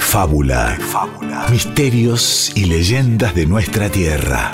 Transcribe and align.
de 0.00 0.06
fábula, 0.06 1.46
misterios 1.50 2.50
y 2.56 2.64
leyendas 2.64 3.34
de 3.34 3.46
nuestra 3.46 3.90
tierra. 3.90 4.50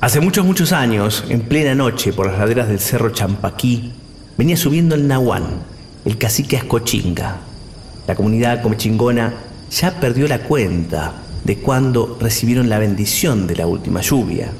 Hace 0.00 0.20
muchos, 0.20 0.44
muchos 0.44 0.72
años, 0.72 1.24
en 1.30 1.40
plena 1.40 1.74
noche, 1.74 2.12
por 2.12 2.26
las 2.26 2.38
laderas 2.38 2.68
del 2.68 2.78
cerro 2.78 3.10
Champaquí, 3.10 3.92
venía 4.36 4.56
subiendo 4.56 4.94
el 4.94 5.08
Nahuán, 5.08 5.62
el 6.04 6.18
cacique 6.18 6.58
Ascochinga. 6.58 7.38
La 8.06 8.14
comunidad 8.14 8.62
comechingona 8.62 9.34
ya 9.70 9.98
perdió 9.98 10.28
la 10.28 10.40
cuenta 10.40 11.14
de 11.42 11.56
cuando 11.58 12.18
recibieron 12.20 12.68
la 12.68 12.78
bendición 12.78 13.46
de 13.46 13.56
la 13.56 13.66
última 13.66 14.02
lluvia. 14.02 14.52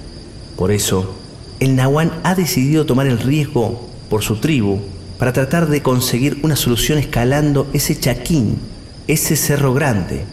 Por 0.56 0.72
eso, 0.72 1.14
el 1.60 1.76
Nahuán 1.76 2.12
ha 2.22 2.34
decidido 2.34 2.86
tomar 2.86 3.06
el 3.06 3.18
riesgo 3.18 3.88
por 4.08 4.22
su 4.22 4.36
tribu 4.36 4.80
para 5.18 5.32
tratar 5.32 5.68
de 5.68 5.82
conseguir 5.82 6.38
una 6.42 6.56
solución 6.56 6.98
escalando 6.98 7.66
ese 7.72 7.98
chaquín, 7.98 8.58
ese 9.06 9.36
cerro 9.36 9.74
grande, 9.74 10.24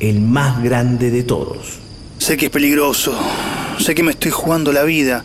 el 0.00 0.20
más 0.20 0.62
grande 0.62 1.10
de 1.10 1.22
todos. 1.22 1.78
Sé 2.18 2.36
que 2.36 2.46
es 2.46 2.50
peligroso, 2.50 3.14
sé 3.78 3.94
que 3.94 4.02
me 4.02 4.12
estoy 4.12 4.30
jugando 4.30 4.72
la 4.72 4.84
vida, 4.84 5.24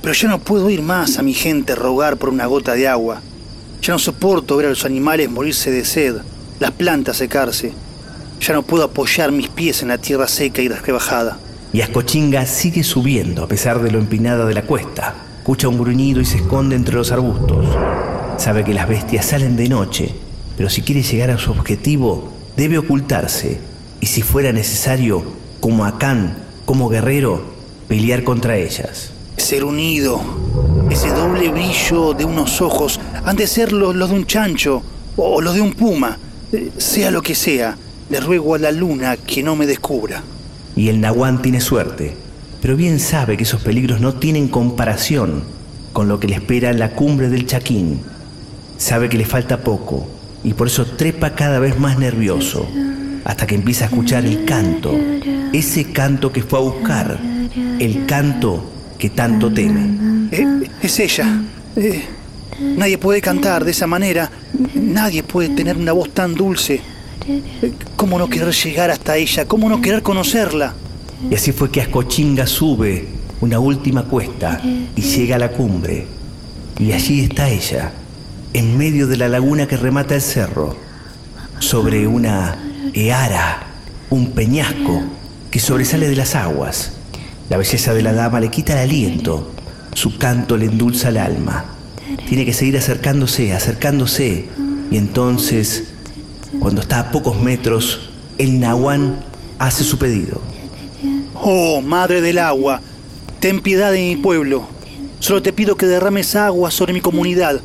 pero 0.00 0.14
ya 0.14 0.28
no 0.28 0.40
puedo 0.40 0.68
ir 0.70 0.82
más 0.82 1.18
a 1.18 1.22
mi 1.22 1.34
gente 1.34 1.74
rogar 1.74 2.16
por 2.16 2.30
una 2.30 2.46
gota 2.46 2.74
de 2.74 2.88
agua. 2.88 3.20
Ya 3.82 3.92
no 3.92 3.98
soporto 3.98 4.56
ver 4.56 4.66
a 4.66 4.70
los 4.70 4.84
animales 4.84 5.30
morirse 5.30 5.70
de 5.70 5.84
sed, 5.84 6.16
las 6.60 6.70
plantas 6.72 7.16
secarse. 7.18 7.72
Ya 8.40 8.54
no 8.54 8.62
puedo 8.62 8.84
apoyar 8.84 9.32
mis 9.32 9.48
pies 9.48 9.82
en 9.82 9.88
la 9.88 9.98
tierra 9.98 10.28
seca 10.28 10.62
y 10.62 10.68
resquebajada. 10.68 11.38
Y 11.72 11.80
Ascochinga 11.80 12.44
sigue 12.44 12.84
subiendo 12.84 13.42
a 13.42 13.48
pesar 13.48 13.80
de 13.80 13.90
lo 13.90 13.98
empinada 13.98 14.44
de 14.44 14.54
la 14.54 14.62
cuesta. 14.62 15.14
Escucha 15.38 15.68
un 15.68 15.78
gruñido 15.78 16.20
y 16.20 16.24
se 16.24 16.36
esconde 16.36 16.76
entre 16.76 16.94
los 16.96 17.10
arbustos. 17.12 17.66
Sabe 18.36 18.62
que 18.62 18.74
las 18.74 18.88
bestias 18.88 19.26
salen 19.26 19.56
de 19.56 19.68
noche, 19.68 20.14
pero 20.56 20.68
si 20.68 20.82
quiere 20.82 21.02
llegar 21.02 21.30
a 21.30 21.38
su 21.38 21.50
objetivo, 21.50 22.30
debe 22.56 22.78
ocultarse. 22.78 23.58
Y 24.00 24.06
si 24.06 24.20
fuera 24.20 24.52
necesario, 24.52 25.22
como 25.60 25.84
Acán, 25.86 26.36
como 26.66 26.88
guerrero, 26.88 27.42
pelear 27.88 28.22
contra 28.22 28.56
ellas. 28.56 29.12
Ser 29.38 29.64
unido, 29.64 30.20
ese 30.90 31.08
doble 31.08 31.48
brillo 31.48 32.12
de 32.12 32.24
unos 32.24 32.60
ojos, 32.60 33.00
han 33.24 33.36
de 33.36 33.46
ser 33.46 33.72
los, 33.72 33.96
los 33.96 34.10
de 34.10 34.16
un 34.16 34.26
chancho 34.26 34.82
o 35.16 35.40
los 35.40 35.54
de 35.54 35.62
un 35.62 35.72
puma. 35.72 36.18
Eh, 36.52 36.70
Sea 36.76 37.10
lo 37.10 37.22
que 37.22 37.34
sea, 37.34 37.76
le 38.10 38.20
ruego 38.20 38.54
a 38.54 38.58
la 38.58 38.70
luna 38.70 39.16
que 39.16 39.42
no 39.42 39.56
me 39.56 39.66
descubra. 39.66 40.22
Y 40.76 40.88
el 40.88 41.00
Nahuán 41.00 41.42
tiene 41.42 41.60
suerte, 41.60 42.14
pero 42.60 42.76
bien 42.76 42.98
sabe 42.98 43.36
que 43.36 43.42
esos 43.42 43.62
peligros 43.62 44.00
no 44.00 44.14
tienen 44.14 44.48
comparación 44.48 45.42
con 45.92 46.08
lo 46.08 46.18
que 46.18 46.28
le 46.28 46.34
espera 46.34 46.70
en 46.70 46.78
la 46.78 46.92
cumbre 46.92 47.28
del 47.28 47.46
Chaquín. 47.46 48.00
Sabe 48.78 49.08
que 49.08 49.18
le 49.18 49.24
falta 49.24 49.58
poco 49.58 50.08
y 50.44 50.54
por 50.54 50.66
eso 50.66 50.86
trepa 50.86 51.34
cada 51.34 51.58
vez 51.58 51.78
más 51.78 51.98
nervioso, 51.98 52.68
hasta 53.24 53.46
que 53.46 53.54
empieza 53.54 53.84
a 53.84 53.88
escuchar 53.88 54.24
el 54.24 54.44
canto, 54.44 54.92
ese 55.52 55.92
canto 55.92 56.32
que 56.32 56.42
fue 56.42 56.58
a 56.58 56.62
buscar, 56.62 57.20
el 57.78 58.06
canto 58.06 58.64
que 58.98 59.10
tanto 59.10 59.52
teme. 59.52 60.28
Eh, 60.32 60.70
es 60.80 60.98
ella. 60.98 61.42
Eh, 61.76 62.02
nadie 62.76 62.98
puede 62.98 63.20
cantar 63.20 63.64
de 63.64 63.70
esa 63.72 63.86
manera. 63.86 64.30
Nadie 64.74 65.22
puede 65.22 65.50
tener 65.50 65.76
una 65.76 65.92
voz 65.92 66.10
tan 66.10 66.34
dulce. 66.34 66.80
¿Cómo 67.96 68.18
no 68.18 68.28
querer 68.28 68.52
llegar 68.52 68.90
hasta 68.90 69.16
ella? 69.16 69.46
¿Cómo 69.46 69.68
no 69.68 69.80
querer 69.80 70.02
conocerla? 70.02 70.74
Y 71.30 71.34
así 71.34 71.52
fue 71.52 71.70
que 71.70 71.80
Ascochinga 71.80 72.46
sube 72.46 73.06
una 73.40 73.58
última 73.58 74.04
cuesta 74.04 74.60
y 74.96 75.00
llega 75.00 75.36
a 75.36 75.38
la 75.38 75.50
cumbre. 75.50 76.06
Y 76.78 76.92
allí 76.92 77.20
está 77.20 77.48
ella, 77.48 77.92
en 78.52 78.76
medio 78.76 79.06
de 79.06 79.16
la 79.16 79.28
laguna 79.28 79.66
que 79.66 79.76
remata 79.76 80.14
el 80.14 80.22
cerro, 80.22 80.76
sobre 81.58 82.06
una 82.06 82.58
eara, 82.92 83.66
un 84.10 84.32
peñasco 84.32 85.02
que 85.50 85.60
sobresale 85.60 86.08
de 86.08 86.16
las 86.16 86.34
aguas. 86.34 86.92
La 87.48 87.56
belleza 87.56 87.94
de 87.94 88.02
la 88.02 88.12
dama 88.12 88.40
le 88.40 88.50
quita 88.50 88.72
el 88.72 88.90
aliento, 88.90 89.52
su 89.94 90.18
canto 90.18 90.56
le 90.56 90.66
endulza 90.66 91.10
el 91.10 91.18
alma. 91.18 91.66
Tiene 92.28 92.44
que 92.44 92.52
seguir 92.52 92.76
acercándose, 92.76 93.52
acercándose, 93.52 94.48
y 94.90 94.96
entonces, 94.96 95.91
cuando 96.60 96.80
está 96.80 97.00
a 97.00 97.10
pocos 97.10 97.40
metros, 97.40 98.10
el 98.38 98.60
nahuán 98.60 99.16
hace 99.58 99.84
su 99.84 99.98
pedido. 99.98 100.40
Oh, 101.34 101.80
madre 101.80 102.20
del 102.20 102.38
agua, 102.38 102.80
ten 103.40 103.60
piedad 103.60 103.92
de 103.92 103.98
mi 103.98 104.16
pueblo. 104.16 104.64
Solo 105.18 105.42
te 105.42 105.52
pido 105.52 105.76
que 105.76 105.86
derrames 105.86 106.36
agua 106.36 106.70
sobre 106.70 106.92
mi 106.92 107.00
comunidad. 107.00 107.60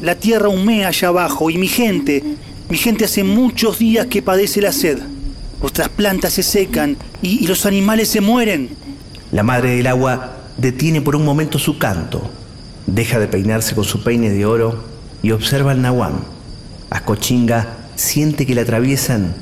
La 0.00 0.14
tierra 0.14 0.48
humea 0.48 0.88
allá 0.88 1.08
abajo 1.08 1.50
y 1.50 1.58
mi 1.58 1.68
gente, 1.68 2.22
mi 2.68 2.78
gente 2.78 3.04
hace 3.04 3.24
muchos 3.24 3.78
días 3.78 4.06
que 4.06 4.22
padece 4.22 4.60
la 4.60 4.72
sed. 4.72 4.98
Nuestras 5.60 5.88
plantas 5.88 6.32
se 6.34 6.42
secan 6.42 6.96
y, 7.22 7.44
y 7.44 7.46
los 7.46 7.66
animales 7.66 8.08
se 8.08 8.20
mueren. 8.20 8.70
La 9.32 9.42
madre 9.42 9.76
del 9.76 9.86
agua 9.86 10.36
detiene 10.56 11.00
por 11.00 11.16
un 11.16 11.24
momento 11.24 11.58
su 11.58 11.78
canto, 11.78 12.30
deja 12.86 13.18
de 13.18 13.26
peinarse 13.26 13.74
con 13.74 13.84
su 13.84 14.02
peine 14.02 14.30
de 14.30 14.46
oro 14.46 14.84
y 15.22 15.32
observa 15.32 15.72
al 15.72 15.82
nahuán. 15.82 16.20
Ascochinga 16.90 17.85
siente 17.96 18.46
que 18.46 18.54
la 18.54 18.62
atraviesan 18.62 19.34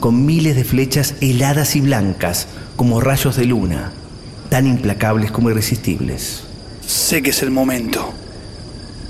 con 0.00 0.26
miles 0.26 0.56
de 0.56 0.64
flechas 0.64 1.14
heladas 1.20 1.76
y 1.76 1.80
blancas 1.80 2.48
como 2.76 3.00
rayos 3.00 3.36
de 3.36 3.46
luna, 3.46 3.92
tan 4.48 4.66
implacables 4.66 5.30
como 5.30 5.50
irresistibles. 5.50 6.44
Sé 6.86 7.22
que 7.22 7.30
es 7.30 7.42
el 7.42 7.50
momento. 7.50 8.12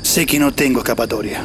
Sé 0.03 0.27
que 0.27 0.39
no 0.39 0.53
tengo 0.53 0.81
escapatoria. 0.81 1.43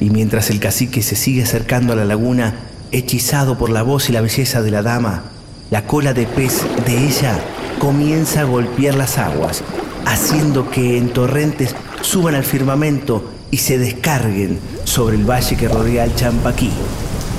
Y 0.00 0.10
mientras 0.10 0.50
el 0.50 0.60
cacique 0.60 1.02
se 1.02 1.16
sigue 1.16 1.42
acercando 1.42 1.92
a 1.92 1.96
la 1.96 2.04
laguna, 2.04 2.54
hechizado 2.90 3.58
por 3.58 3.70
la 3.70 3.82
voz 3.82 4.08
y 4.08 4.12
la 4.12 4.20
belleza 4.20 4.62
de 4.62 4.70
la 4.70 4.82
dama, 4.82 5.24
la 5.70 5.86
cola 5.86 6.14
de 6.14 6.26
pez 6.26 6.62
de 6.86 7.06
ella 7.06 7.38
comienza 7.78 8.42
a 8.42 8.44
golpear 8.44 8.94
las 8.94 9.18
aguas, 9.18 9.62
haciendo 10.06 10.70
que 10.70 10.96
en 10.96 11.08
torrentes 11.08 11.74
suban 12.02 12.34
al 12.34 12.44
firmamento 12.44 13.33
y 13.54 13.58
se 13.58 13.78
descarguen 13.78 14.58
sobre 14.82 15.14
el 15.14 15.30
valle 15.30 15.56
que 15.56 15.68
rodea 15.68 16.02
al 16.02 16.16
Champaquí, 16.16 16.72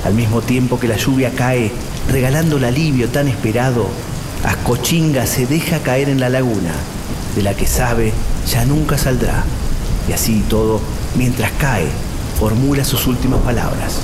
al 0.05 0.13
mismo 0.13 0.41
tiempo 0.41 0.79
que 0.79 0.87
la 0.87 0.95
lluvia 0.95 1.29
cae, 1.35 1.69
regalando 2.09 2.55
el 2.55 2.63
alivio 2.63 3.09
tan 3.09 3.27
esperado, 3.27 3.85
Ascochinga 4.45 5.25
se 5.25 5.45
deja 5.45 5.79
caer 5.79 6.07
en 6.07 6.21
la 6.21 6.29
laguna, 6.29 6.71
de 7.35 7.41
la 7.43 7.53
que 7.53 7.67
sabe 7.67 8.13
ya 8.49 8.63
nunca 8.63 8.97
saldrá. 8.97 9.43
Y 10.07 10.13
así 10.13 10.41
todo, 10.49 10.79
mientras 11.17 11.51
cae, 11.59 11.89
formula 12.39 12.85
sus 12.85 13.07
últimas 13.07 13.41
palabras. 13.41 13.99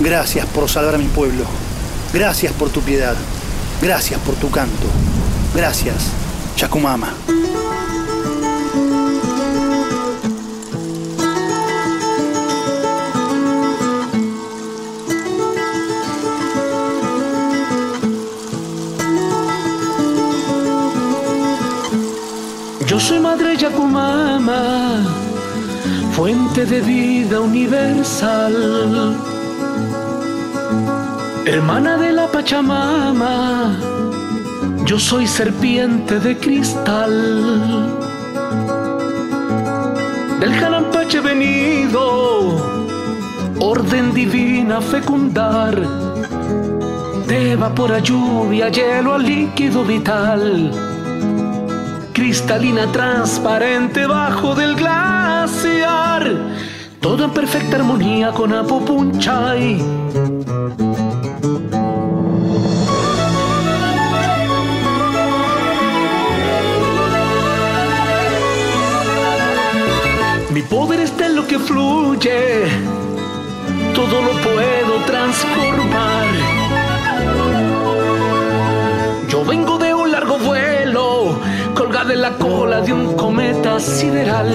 Gracias 0.00 0.44
por 0.46 0.68
salvar 0.68 0.96
a 0.96 0.98
mi 0.98 1.06
pueblo. 1.06 1.44
Gracias 2.12 2.52
por 2.52 2.70
tu 2.70 2.80
piedad. 2.80 3.14
Gracias 3.80 4.18
por 4.22 4.34
tu 4.34 4.50
canto. 4.50 4.88
Gracias, 5.54 6.08
Chacumama. 6.56 7.14
Yo 22.98 23.04
soy 23.04 23.20
madre 23.20 23.56
Yacumama, 23.56 25.04
fuente 26.16 26.66
de 26.66 26.80
vida 26.80 27.40
universal, 27.40 29.14
hermana 31.46 31.96
de 31.96 32.10
la 32.10 32.26
Pachamama, 32.26 33.78
yo 34.84 34.98
soy 34.98 35.28
serpiente 35.28 36.18
de 36.18 36.36
cristal. 36.38 37.14
Del 40.40 40.52
Jalampache 40.54 41.20
venido, 41.20 42.56
orden 43.60 44.12
divina 44.12 44.80
fecundar, 44.80 45.76
de 47.28 47.54
vapor 47.54 47.92
a 47.92 48.00
lluvia, 48.00 48.70
hielo 48.70 49.14
al 49.14 49.22
líquido 49.22 49.84
vital 49.84 50.97
cristalina 52.12 52.90
transparente 52.92 54.06
bajo 54.06 54.54
del 54.54 54.74
glaciar, 54.74 56.24
todo 57.00 57.24
en 57.24 57.30
perfecta 57.30 57.76
armonía 57.76 58.30
con 58.32 58.52
Apupunchay. 58.52 59.82
Mi 70.50 70.62
poder 70.62 71.00
está 71.00 71.26
en 71.26 71.36
lo 71.36 71.46
que 71.46 71.58
fluye, 71.58 72.64
todo 73.94 74.22
lo 74.22 74.32
puedo 74.40 75.04
transformar. 75.06 76.26
Yo 79.28 79.44
vengo 79.44 79.78
de 79.78 79.94
un 79.94 80.10
largo 80.10 80.38
vuelo, 80.38 80.77
de 82.04 82.16
la 82.16 82.30
cola 82.38 82.80
de 82.80 82.92
un 82.92 83.14
cometa 83.14 83.80
sideral. 83.80 84.48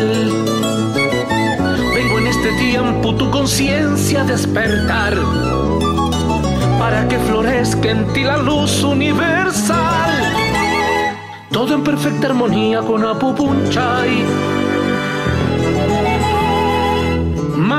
Vengo 1.93 2.19
en 2.19 2.27
este 2.27 2.51
tiempo 2.53 3.13
tu 3.15 3.29
conciencia 3.29 4.21
a 4.21 4.23
despertar 4.23 5.13
para 6.79 7.07
que 7.07 7.19
florezca 7.19 7.91
en 7.91 8.11
ti 8.13 8.23
la 8.23 8.37
luz 8.37 8.83
universal. 8.83 10.11
Todo 11.51 11.75
en 11.75 11.83
perfecta 11.83 12.27
armonía 12.27 12.81
con 12.81 13.05
Apupunchay. 13.05 14.62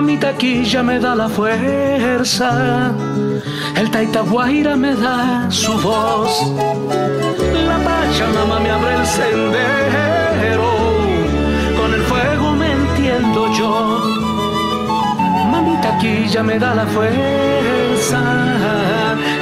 Mamita 0.04 0.28
aquí 0.28 0.62
ya 0.66 0.82
me 0.82 0.98
da 0.98 1.14
la 1.14 1.30
fuerza, 1.30 2.92
el 3.74 3.90
Taita 3.90 4.20
Guaira 4.20 4.76
me 4.76 4.94
da 4.94 5.50
su 5.50 5.72
voz, 5.80 6.52
la 7.66 7.78
Pachamama 7.86 8.60
me 8.60 8.70
abre 8.70 8.96
el 8.96 9.06
sendero, 9.06 10.72
con 11.78 11.94
el 11.94 12.02
fuego 12.02 12.52
me 12.52 12.72
entiendo 12.72 13.50
yo. 13.58 14.02
Mamita 15.50 15.96
aquí 15.96 16.28
ya 16.28 16.42
me 16.42 16.58
da 16.58 16.74
la 16.74 16.84
fuerza, 16.84 18.20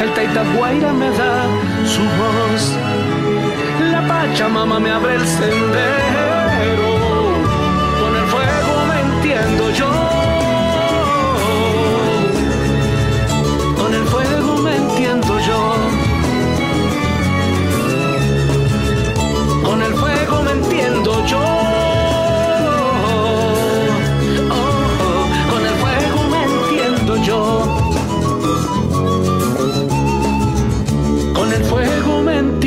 el 0.00 0.10
Taita 0.14 0.44
Guaira 0.54 0.92
me 0.92 1.10
da 1.10 1.42
su 1.84 2.02
voz, 2.20 2.62
la 3.90 4.00
Pachamama 4.06 4.78
me 4.78 4.92
abre 4.92 5.16
el 5.16 5.26
sendero, 5.26 7.01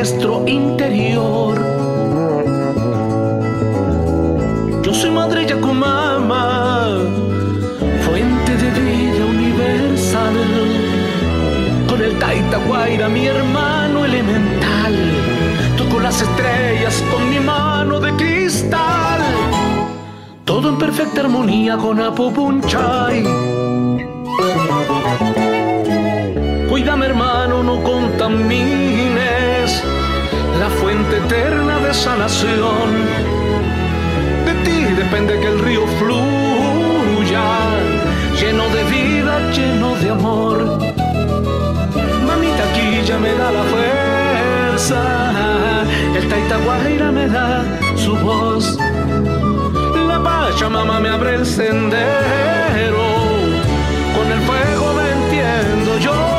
maestro 0.00 0.44
interior. 0.46 1.56
Yo 4.82 4.94
soy 4.94 5.10
madre 5.10 5.44
Yacumama, 5.44 7.00
fuente 8.06 8.56
de 8.56 8.70
vida 8.80 9.26
universal. 9.26 10.36
Con 11.86 12.00
el 12.00 12.18
Taita 12.18 12.56
Guaira, 12.66 13.10
mi 13.10 13.26
hermano 13.26 14.06
elemental, 14.06 14.94
toco 15.76 16.00
las 16.00 16.22
estrellas 16.22 17.04
con 17.10 17.28
mi 17.28 17.38
mano 17.38 18.00
de 18.00 18.10
cristal 18.14 19.20
todo 20.46 20.70
en 20.70 20.78
perfecta 20.78 21.20
armonía 21.20 21.76
con 21.76 22.00
Apopunchay. 22.00 23.22
Cuídame 26.70 27.06
hermano, 27.06 27.62
no 27.62 27.82
contamines 27.82 28.99
eterna 30.90 31.78
de 31.78 31.94
sanación. 31.94 32.90
De 34.46 34.54
ti 34.64 34.82
depende 34.94 35.38
que 35.40 35.46
el 35.46 35.58
río 35.60 35.86
fluya, 35.98 37.44
lleno 38.40 38.68
de 38.68 38.84
vida, 38.84 39.50
lleno 39.52 39.94
de 39.96 40.10
amor. 40.10 40.78
Mamita 42.26 42.62
aquí 42.70 43.02
ya 43.06 43.18
me 43.18 43.32
da 43.34 43.52
la 43.52 43.62
fuerza, 43.72 45.00
el 46.16 46.28
Taita 46.28 46.56
Guaira 46.64 47.10
me 47.12 47.26
da 47.28 47.64
su 47.96 48.16
voz 48.16 48.76
mamá 50.68 51.00
me 51.00 51.08
abre 51.08 51.34
el 51.34 51.46
sendero, 51.46 52.02
con 54.14 54.30
el 54.30 54.40
fuego 54.40 54.92
me 54.94 55.10
entiendo 55.10 55.98
yo. 55.98 56.29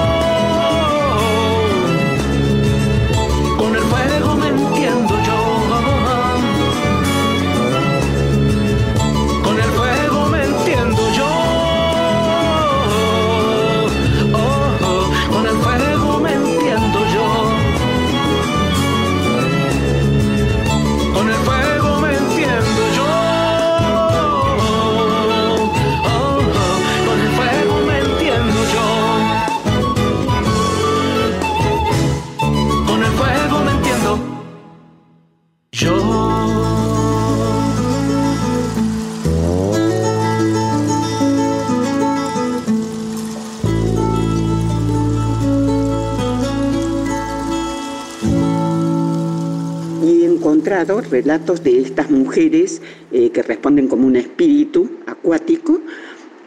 Relatos 51.12 51.64
de 51.64 51.80
estas 51.80 52.10
mujeres 52.10 52.82
eh, 53.12 53.30
que 53.30 53.44
responden 53.44 53.88
como 53.88 54.08
un 54.08 54.16
espíritu 54.16 54.90
acuático, 55.06 55.82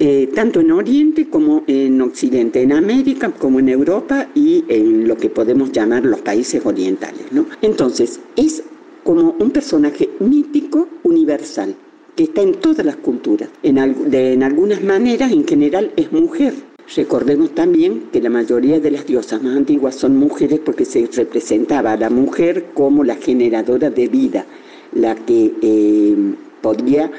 eh, 0.01 0.29
tanto 0.35 0.61
en 0.61 0.73
Oriente 0.73 1.29
como 1.29 1.63
en 1.69 2.01
Occidente, 2.01 2.63
en 2.63 2.73
América 2.73 3.31
como 3.31 3.61
en 3.61 3.69
Europa 3.69 4.29
y 4.35 4.65
en 4.69 5.07
lo 5.07 5.17
que 5.17 5.31
podemos 5.31 5.71
llamar 5.71 6.05
los 6.05 6.21
países 6.21 6.65
orientales. 6.67 7.23
Entonces, 7.63 8.21
es 8.35 8.65
como 9.05 9.37
un 9.39 9.51
personaje 9.51 10.11
mítico 10.19 10.89
universal 11.05 11.77
que 12.17 12.25
está 12.25 12.43
en 12.43 12.55
todas 12.55 12.85
las 12.85 12.97
culturas. 12.97 13.51
En, 13.63 13.79
en 13.79 14.43
algunas 14.43 14.83
maneras, 14.83 15.31
en 15.31 15.47
general, 15.47 15.93
es 15.97 16.11
mujer 16.11 16.55
Recordemos 16.95 17.55
también 17.55 18.09
que 18.13 18.21
la 18.21 18.31
mayoría 18.31 18.79
de 18.79 18.91
las 18.91 19.07
diosas 19.07 19.43
más 19.43 19.57
antiguas 19.57 19.95
son 19.95 20.17
mujeres 20.17 20.61
porque 20.65 20.85
se 20.85 21.09
representaba 21.13 21.93
a 21.93 21.97
la 21.97 22.11
mujer 22.11 22.67
como 22.75 23.05
la 23.05 23.17
generadora 23.17 23.91
de 23.91 24.09
vida, 24.09 24.45
la 24.93 25.15
que 25.15 25.53
eh, 25.63 26.17
podía 26.61 27.11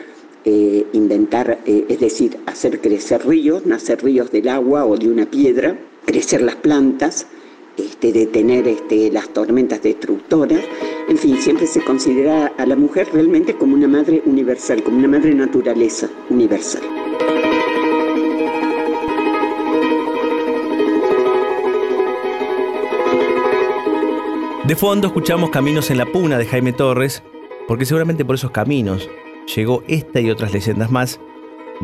eh, 0.46 0.86
inventar, 0.94 1.60
eh, 1.66 1.86
es 1.90 2.00
decir, 2.00 2.38
hacer 2.46 2.80
crecer 2.80 3.28
ríos, 3.28 3.66
nacer 3.66 4.04
ríos 4.04 4.32
del 4.32 4.50
agua 4.50 4.86
o 4.86 4.98
de 4.98 5.10
una 5.10 5.26
piedra, 5.26 5.76
crecer 6.06 6.44
las 6.44 6.56
plantas, 6.56 7.26
este, 7.76 8.14
detener 8.14 8.68
este, 8.68 9.12
las 9.12 9.30
tormentas 9.30 9.82
destructoras. 9.82 10.62
En 11.10 11.18
fin, 11.18 11.38
siempre 11.38 11.66
se 11.66 11.84
considera 11.84 12.54
a 12.58 12.66
la 12.68 12.76
mujer 12.76 13.08
realmente 13.12 13.56
como 13.56 13.74
una 13.74 13.88
madre 13.88 14.22
universal, 14.26 14.84
como 14.84 14.98
una 14.98 15.08
madre 15.08 15.34
naturaleza 15.34 16.08
universal. 16.30 16.84
De 24.68 24.76
fondo 24.76 25.06
escuchamos 25.06 25.52
Caminos 25.52 25.92
en 25.92 26.00
la 26.00 26.08
Puna 26.08 26.40
de 26.40 26.48
Jaime 26.48 26.74
Torres, 26.74 27.22
porque 27.68 27.86
seguramente 27.86 28.26
por 28.26 28.34
esos 28.34 28.50
caminos 28.50 29.08
llegó 29.56 29.84
esta 29.88 30.20
y 30.22 30.32
otras 30.32 30.54
leyendas 30.54 30.90
más 30.90 31.20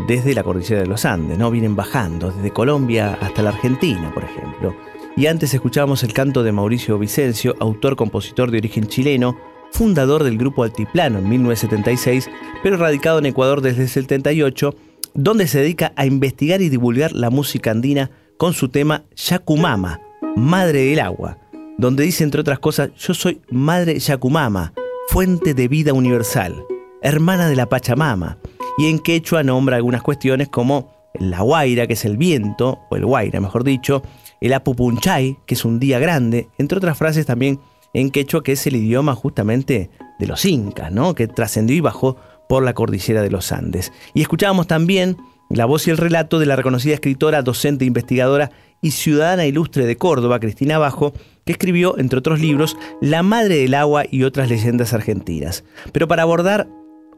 desde 0.07 0.33
la 0.33 0.41
cordillera 0.41 0.81
de 0.81 0.88
los 0.88 1.05
Andes, 1.05 1.38
¿no? 1.38 1.51
Vienen 1.51 1.75
bajando 1.75 2.31
desde 2.31 2.50
Colombia 2.50 3.19
hasta 3.21 3.43
la 3.43 3.51
Argentina, 3.51 4.11
por 4.11 4.23
ejemplo. 4.23 4.75
Y 5.15 5.27
antes 5.27 5.53
escuchábamos 5.53 6.01
el 6.01 6.13
canto 6.13 6.41
de 6.41 6.53
Mauricio 6.53 6.97
Vicencio, 6.97 7.55
autor-compositor 7.59 8.50
de 8.50 8.57
origen 8.57 8.88
chileno, 8.88 9.38
fundador 9.71 10.23
del 10.23 10.39
grupo 10.39 10.63
Altiplano 10.63 11.19
en 11.19 11.29
1976, 11.29 12.31
pero 12.63 12.77
radicado 12.77 13.19
en 13.19 13.27
Ecuador 13.27 13.61
desde 13.61 13.83
el 13.83 13.89
78, 13.89 14.73
donde 15.13 15.47
se 15.47 15.59
dedica 15.59 15.93
a 15.95 16.07
investigar 16.07 16.63
y 16.63 16.69
divulgar 16.69 17.11
la 17.11 17.29
música 17.29 17.69
andina 17.69 18.09
con 18.38 18.53
su 18.53 18.69
tema 18.69 19.03
Yakumama, 19.15 20.00
Madre 20.35 20.85
del 20.85 21.00
Agua, 21.00 21.38
donde 21.77 22.03
dice 22.03 22.23
entre 22.23 22.41
otras 22.41 22.59
cosas, 22.59 22.91
yo 22.97 23.13
soy 23.13 23.41
Madre 23.49 23.99
Yakumama, 23.99 24.73
fuente 25.09 25.53
de 25.53 25.67
vida 25.67 25.93
universal, 25.93 26.63
hermana 27.01 27.47
de 27.47 27.55
la 27.55 27.67
Pachamama, 27.67 28.37
y 28.77 28.87
en 28.87 28.99
quechua 28.99 29.43
nombra 29.43 29.77
algunas 29.77 30.01
cuestiones 30.01 30.47
como 30.49 30.91
la 31.19 31.41
guaira, 31.41 31.87
que 31.87 31.93
es 31.93 32.05
el 32.05 32.17
viento, 32.17 32.79
o 32.89 32.95
el 32.95 33.05
guaira 33.05 33.39
mejor 33.41 33.63
dicho, 33.63 34.01
el 34.39 34.53
apupunchay, 34.53 35.37
que 35.45 35.55
es 35.55 35.65
un 35.65 35.79
día 35.79 35.99
grande, 35.99 36.47
entre 36.57 36.77
otras 36.77 36.97
frases 36.97 37.25
también 37.25 37.59
en 37.93 38.09
quechua, 38.09 38.43
que 38.43 38.53
es 38.53 38.65
el 38.67 38.75
idioma 38.75 39.15
justamente 39.15 39.89
de 40.19 40.27
los 40.27 40.45
incas, 40.45 40.91
¿no? 40.91 41.13
que 41.13 41.27
trascendió 41.27 41.75
y 41.75 41.81
bajó 41.81 42.17
por 42.47 42.63
la 42.63 42.73
cordillera 42.73 43.21
de 43.21 43.29
los 43.29 43.51
Andes. 43.51 43.91
Y 44.13 44.21
escuchábamos 44.21 44.67
también 44.67 45.17
la 45.49 45.65
voz 45.65 45.87
y 45.87 45.91
el 45.91 45.97
relato 45.97 46.39
de 46.39 46.45
la 46.45 46.55
reconocida 46.55 46.93
escritora, 46.93 47.41
docente, 47.41 47.85
investigadora 47.85 48.51
y 48.81 48.91
ciudadana 48.91 49.45
ilustre 49.45 49.85
de 49.85 49.97
Córdoba, 49.97 50.39
Cristina 50.39 50.77
Bajo, 50.77 51.13
que 51.45 51.53
escribió, 51.53 51.97
entre 51.97 52.19
otros 52.19 52.39
libros, 52.39 52.77
La 53.01 53.23
Madre 53.23 53.57
del 53.57 53.73
Agua 53.73 54.03
y 54.09 54.23
otras 54.23 54.50
leyendas 54.50 54.93
argentinas. 54.93 55.63
Pero 55.91 56.07
para 56.07 56.23
abordar, 56.23 56.67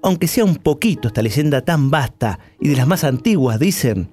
aunque 0.01 0.27
sea 0.27 0.46
un 0.46 0.58
poquito, 0.58 1.08
esta 1.08 1.22
leyenda 1.22 1.62
tan 1.62 1.89
vasta 1.89 2.39
y 2.60 2.70
de 2.70 2.75
las 2.75 2.88
más 2.88 3.03
antiguas, 3.03 3.60
dicen, 3.60 4.10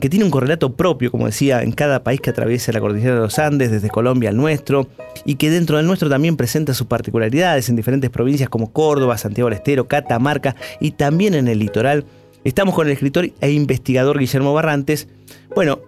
que 0.00 0.08
tiene 0.08 0.24
un 0.24 0.30
correlato 0.30 0.76
propio, 0.76 1.10
como 1.10 1.26
decía, 1.26 1.62
en 1.62 1.72
cada 1.72 2.02
país 2.02 2.20
que 2.20 2.30
atraviesa 2.30 2.72
la 2.72 2.80
cordillera 2.80 3.14
de 3.14 3.20
los 3.20 3.38
Andes, 3.38 3.70
desde 3.70 3.88
Colombia 3.88 4.30
al 4.30 4.36
nuestro, 4.36 4.88
y 5.24 5.36
que 5.36 5.50
dentro 5.50 5.76
del 5.76 5.86
nuestro 5.86 6.08
también 6.08 6.36
presenta 6.36 6.74
sus 6.74 6.86
particularidades 6.86 7.68
en 7.68 7.76
diferentes 7.76 8.10
provincias 8.10 8.48
como 8.48 8.72
Córdoba, 8.72 9.18
Santiago 9.18 9.48
del 9.48 9.58
Estero, 9.58 9.86
Catamarca 9.86 10.56
y 10.80 10.92
también 10.92 11.34
en 11.34 11.48
el 11.48 11.58
litoral. 11.58 12.04
Estamos 12.42 12.74
con 12.74 12.86
el 12.86 12.92
escritor 12.92 13.30
e 13.40 13.50
investigador 13.52 14.18
Guillermo 14.18 14.54
Barrantes. 14.54 15.08
Bueno, 15.54 15.80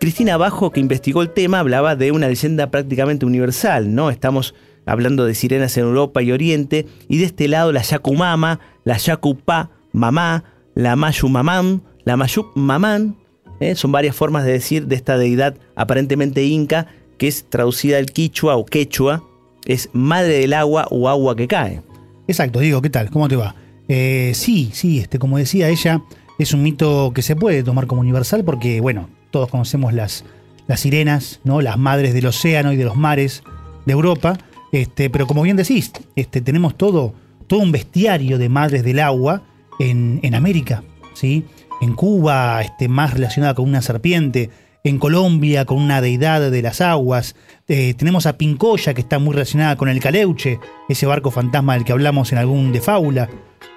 Cristina 0.00 0.38
Bajo, 0.38 0.70
que 0.70 0.80
investigó 0.80 1.20
el 1.20 1.28
tema, 1.28 1.58
hablaba 1.58 1.94
de 1.94 2.10
una 2.10 2.26
leyenda 2.26 2.70
prácticamente 2.70 3.26
universal, 3.26 3.94
¿no? 3.94 4.08
Estamos 4.08 4.54
hablando 4.86 5.26
de 5.26 5.34
sirenas 5.34 5.76
en 5.76 5.84
Europa 5.84 6.22
y 6.22 6.32
Oriente, 6.32 6.86
y 7.06 7.18
de 7.18 7.26
este 7.26 7.48
lado 7.48 7.70
la 7.70 7.82
Yacumama, 7.82 8.60
la 8.84 8.96
Yacupa 8.96 9.70
Mamá, 9.92 10.44
la 10.74 10.96
Mayumamán, 10.96 11.82
la 12.04 12.16
Mayup 12.16 12.46
Mamán, 12.54 13.16
¿eh? 13.60 13.74
son 13.74 13.92
varias 13.92 14.16
formas 14.16 14.46
de 14.46 14.52
decir 14.52 14.86
de 14.86 14.96
esta 14.96 15.18
deidad 15.18 15.58
aparentemente 15.76 16.44
inca, 16.44 16.86
que 17.18 17.28
es 17.28 17.44
traducida 17.50 17.98
al 17.98 18.06
quichua 18.06 18.56
o 18.56 18.64
quechua, 18.64 19.22
es 19.66 19.90
madre 19.92 20.38
del 20.38 20.54
agua 20.54 20.86
o 20.90 21.10
agua 21.10 21.36
que 21.36 21.46
cae. 21.46 21.82
Exacto, 22.26 22.60
digo, 22.60 22.80
¿qué 22.80 22.88
tal? 22.88 23.10
¿Cómo 23.10 23.28
te 23.28 23.36
va? 23.36 23.54
Eh, 23.86 24.32
sí, 24.34 24.70
sí, 24.72 24.98
este, 24.98 25.18
como 25.18 25.36
decía 25.36 25.68
ella, 25.68 26.02
es 26.38 26.54
un 26.54 26.62
mito 26.62 27.12
que 27.14 27.20
se 27.20 27.36
puede 27.36 27.62
tomar 27.62 27.86
como 27.86 28.00
universal 28.00 28.44
porque, 28.44 28.80
bueno, 28.80 29.10
todos 29.30 29.48
conocemos 29.48 29.92
las, 29.92 30.24
las 30.66 30.80
sirenas, 30.80 31.40
¿no? 31.44 31.60
las 31.60 31.78
madres 31.78 32.14
del 32.14 32.26
océano 32.26 32.72
y 32.72 32.76
de 32.76 32.84
los 32.84 32.96
mares 32.96 33.42
de 33.86 33.92
Europa, 33.92 34.38
este, 34.72 35.10
pero 35.10 35.26
como 35.26 35.42
bien 35.42 35.56
decís, 35.56 35.92
este, 36.16 36.40
tenemos 36.40 36.76
todo, 36.76 37.14
todo 37.46 37.60
un 37.60 37.72
bestiario 37.72 38.38
de 38.38 38.48
madres 38.48 38.84
del 38.84 39.00
agua 39.00 39.42
en, 39.78 40.20
en 40.22 40.34
América, 40.34 40.84
¿sí? 41.14 41.44
en 41.80 41.94
Cuba 41.94 42.60
este, 42.62 42.88
más 42.88 43.14
relacionada 43.14 43.54
con 43.54 43.68
una 43.68 43.82
serpiente, 43.82 44.50
en 44.84 44.98
Colombia 44.98 45.64
con 45.64 45.78
una 45.78 46.00
deidad 46.00 46.50
de 46.50 46.62
las 46.62 46.80
aguas, 46.80 47.36
eh, 47.68 47.94
tenemos 47.94 48.26
a 48.26 48.38
Pincoya 48.38 48.94
que 48.94 49.00
está 49.00 49.18
muy 49.18 49.34
relacionada 49.34 49.76
con 49.76 49.88
el 49.88 50.00
Caleuche, 50.00 50.58
ese 50.88 51.06
barco 51.06 51.30
fantasma 51.30 51.74
del 51.74 51.84
que 51.84 51.92
hablamos 51.92 52.32
en 52.32 52.38
algún 52.38 52.72
de 52.72 52.80
fábula. 52.80 53.28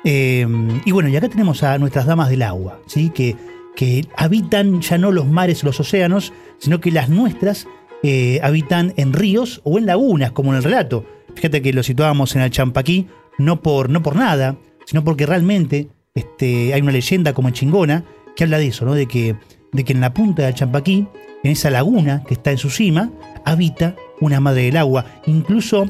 Eh, 0.06 0.48
y 0.86 0.92
bueno, 0.92 1.10
y 1.10 1.16
acá 1.16 1.30
tenemos 1.30 1.64
a 1.64 1.78
nuestras 1.78 2.06
damas 2.06 2.30
del 2.30 2.42
agua, 2.42 2.80
¿sí? 2.88 3.10
que 3.10 3.36
que 3.75 4.08
habitan 4.18 4.82
ya 4.82 4.98
no 4.98 5.12
los 5.12 5.27
mares 5.27 5.63
o 5.63 5.68
los 5.68 5.80
océanos, 5.80 6.34
sino 6.60 6.80
que 6.80 6.92
las 6.92 7.10
nuestras 7.10 7.68
eh, 8.03 8.39
habitan 8.44 8.94
en 8.98 9.13
ríos 9.13 9.62
o 9.63 9.77
en 9.77 9.86
lagunas, 9.86 10.32
como 10.32 10.51
en 10.51 10.58
el 10.58 10.63
relato. 10.63 11.06
Fíjate 11.36 11.62
que 11.62 11.74
lo 11.74 11.84
situábamos 11.84 12.36
en 12.36 12.42
el 12.42 12.51
Champaquí, 12.51 13.08
no 13.38 13.62
por, 13.62 13.89
no 13.89 14.03
por 14.03 14.15
nada, 14.15 14.58
sino 14.86 15.03
porque 15.03 15.25
realmente 15.25 15.89
este, 16.13 16.74
hay 16.74 16.82
una 16.82 16.92
leyenda 16.92 17.34
como 17.34 17.48
en 17.48 17.53
Chingona 17.53 18.03
que 18.36 18.44
habla 18.44 18.58
de 18.58 18.68
eso, 18.68 18.86
¿no? 18.86 18.94
de, 18.94 19.08
que, 19.08 19.36
de 19.72 19.84
que 19.84 19.94
en 19.94 20.01
la 20.01 20.13
punta 20.13 20.44
del 20.44 20.53
Champaquí, 20.53 21.08
en 21.44 21.51
esa 21.51 21.70
laguna 21.70 22.24
que 22.27 22.34
está 22.34 22.51
en 22.51 22.58
su 22.58 22.70
cima, 22.70 23.12
habita 23.46 23.96
una 24.20 24.39
madre 24.39 24.63
del 24.63 24.77
agua. 24.77 25.06
Incluso 25.25 25.86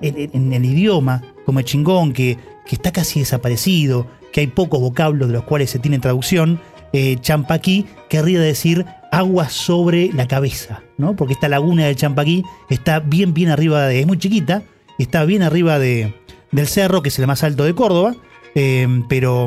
en, 0.00 0.52
el 0.52 0.64
idioma, 0.64 1.22
como 1.44 1.58
el 1.58 1.64
chingón, 1.64 2.12
que, 2.12 2.38
que 2.66 2.76
está 2.76 2.92
casi 2.92 3.20
desaparecido, 3.20 4.06
que 4.32 4.40
hay 4.40 4.46
pocos 4.48 4.80
vocablos 4.80 5.28
de 5.28 5.34
los 5.34 5.44
cuales 5.44 5.70
se 5.70 5.78
tiene 5.78 5.98
traducción, 5.98 6.60
eh, 6.96 7.18
Champaquí 7.20 7.84
querría 8.08 8.40
decir 8.40 8.86
agua 9.12 9.50
sobre 9.50 10.10
la 10.14 10.26
cabeza, 10.26 10.82
¿no? 10.96 11.14
Porque 11.14 11.34
esta 11.34 11.46
laguna 11.46 11.84
del 11.84 11.94
Champaquí 11.94 12.42
está 12.70 13.00
bien, 13.00 13.34
bien 13.34 13.50
arriba 13.50 13.86
de. 13.86 14.00
es 14.00 14.06
muy 14.06 14.18
chiquita, 14.18 14.62
está 14.98 15.26
bien 15.26 15.42
arriba 15.42 15.78
de, 15.78 16.14
del 16.52 16.66
cerro, 16.66 17.02
que 17.02 17.10
es 17.10 17.18
el 17.18 17.26
más 17.26 17.44
alto 17.44 17.64
de 17.64 17.74
Córdoba, 17.74 18.16
eh, 18.54 18.88
pero, 19.10 19.46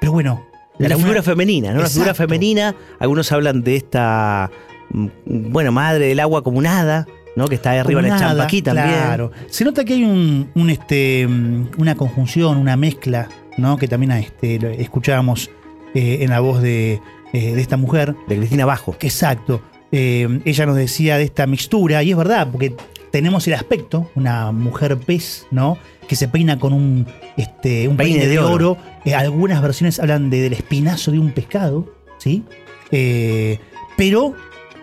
pero 0.00 0.12
bueno. 0.12 0.44
La, 0.76 0.98
figura 0.98 1.22
femenina, 1.22 1.72
¿no? 1.72 1.80
La 1.80 1.88
figura 1.88 2.12
femenina, 2.12 2.76
algunos 2.98 3.32
hablan 3.32 3.62
de 3.62 3.76
esta, 3.76 4.50
mm, 4.90 5.06
bueno, 5.24 5.72
madre 5.72 6.08
del 6.08 6.20
agua 6.20 6.42
como 6.42 6.58
un 6.58 6.66
hada, 6.66 7.06
¿no? 7.36 7.48
Que 7.48 7.54
está 7.54 7.70
ahí 7.70 7.78
arriba 7.78 8.00
en 8.00 8.12
el 8.12 8.18
Champaquí 8.18 8.60
también. 8.60 8.88
Claro. 8.88 9.32
Se 9.48 9.64
nota 9.64 9.82
que 9.82 9.94
hay 9.94 10.04
un, 10.04 10.68
este, 10.68 11.26
mm, 11.26 11.68
una 11.78 11.94
conjunción, 11.94 12.58
una 12.58 12.76
mezcla, 12.76 13.30
¿no? 13.56 13.78
Que 13.78 13.88
también 13.88 14.12
este, 14.12 14.82
escuchábamos 14.82 15.48
eh, 15.96 16.18
en 16.20 16.28
la 16.28 16.40
voz 16.40 16.60
de, 16.60 17.00
eh, 17.32 17.54
de, 17.54 17.60
esta 17.62 17.78
mujer. 17.78 18.14
De 18.28 18.36
Cristina 18.36 18.66
Bajo. 18.66 18.94
Exacto. 19.00 19.62
Eh, 19.90 20.42
ella 20.44 20.66
nos 20.66 20.76
decía 20.76 21.16
de 21.16 21.24
esta 21.24 21.46
mixtura, 21.46 22.02
y 22.02 22.10
es 22.10 22.16
verdad, 22.18 22.48
porque 22.52 22.74
tenemos 23.10 23.48
el 23.48 23.54
aspecto, 23.54 24.10
una 24.14 24.52
mujer 24.52 24.98
pez, 24.98 25.46
¿no? 25.50 25.78
Que 26.06 26.14
se 26.14 26.28
peina 26.28 26.58
con 26.58 26.74
un, 26.74 27.06
este, 27.38 27.88
un 27.88 27.96
peine, 27.96 28.26
de, 28.26 28.38
oro. 28.38 28.76
algunas 29.16 29.62
versiones 29.62 29.98
hablan 29.98 30.28
de, 30.28 30.42
del 30.42 30.52
espinazo 30.52 31.12
de 31.12 31.18
un 31.18 31.30
pescado, 31.30 31.90
¿sí? 32.18 32.44
pero 33.96 34.34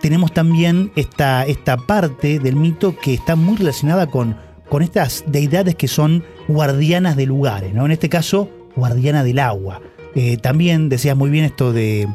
tenemos 0.02 0.34
también 0.34 0.92
esta, 0.96 1.46
esta 1.46 1.78
parte 1.78 2.40
del 2.40 2.56
mito 2.56 2.98
que 2.98 3.14
está 3.14 3.36
muy 3.36 3.56
relacionada 3.56 4.08
con, 4.08 4.36
con 4.68 4.82
estas 4.82 5.24
deidades 5.28 5.76
que 5.76 5.88
son 5.88 6.24
guardianas 6.48 7.16
de 7.16 7.28
lugares, 7.28 7.72
¿no? 7.74 7.86
En 7.86 7.92
este 7.92 8.10
caso, 8.10 8.50
guardiana 8.76 9.24
del 9.24 9.38
agua. 9.38 9.80
Eh, 10.16 10.38
también 10.38 10.90
decías 10.90 11.18
muy 11.18 11.30
bien 11.30 11.46
esto 11.46 11.74
de, 11.74 12.08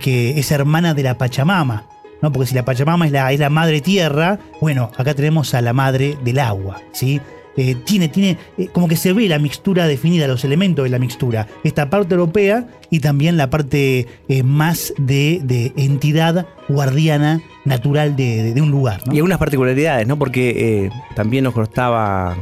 que 0.00 0.38
es 0.38 0.50
hermana 0.50 0.94
de 0.94 1.02
la 1.02 1.18
Pachamama, 1.18 1.84
¿no? 2.20 2.32
Porque 2.32 2.48
si 2.48 2.54
la 2.54 2.64
Pachamama 2.64 3.06
es 3.06 3.12
la, 3.12 3.32
es 3.32 3.40
la 3.40 3.50
madre 3.50 3.80
tierra, 3.80 4.38
bueno, 4.60 4.90
acá 4.96 5.14
tenemos 5.14 5.54
a 5.54 5.60
la 5.60 5.72
madre 5.72 6.16
del 6.24 6.38
agua, 6.38 6.80
¿sí? 6.92 7.20
Eh, 7.56 7.74
tiene, 7.84 8.08
tiene, 8.08 8.38
eh, 8.56 8.68
como 8.72 8.86
que 8.86 8.94
se 8.94 9.12
ve 9.12 9.28
la 9.28 9.40
mixtura 9.40 9.88
definida, 9.88 10.28
los 10.28 10.44
elementos 10.44 10.84
de 10.84 10.90
la 10.90 11.00
mixtura. 11.00 11.48
Esta 11.64 11.90
parte 11.90 12.14
europea 12.14 12.68
y 12.88 13.00
también 13.00 13.36
la 13.36 13.50
parte 13.50 14.06
más 14.44 14.94
de, 14.96 15.72
entidad 15.76 16.46
guardiana 16.68 17.40
natural 17.64 18.14
de, 18.14 18.54
un 18.60 18.70
lugar. 18.70 19.02
Y 19.10 19.16
algunas 19.16 19.38
particularidades, 19.38 20.06
¿no? 20.06 20.16
Porque 20.18 20.90
también 21.16 21.44
nos 21.44 21.54
constaba 21.54 22.36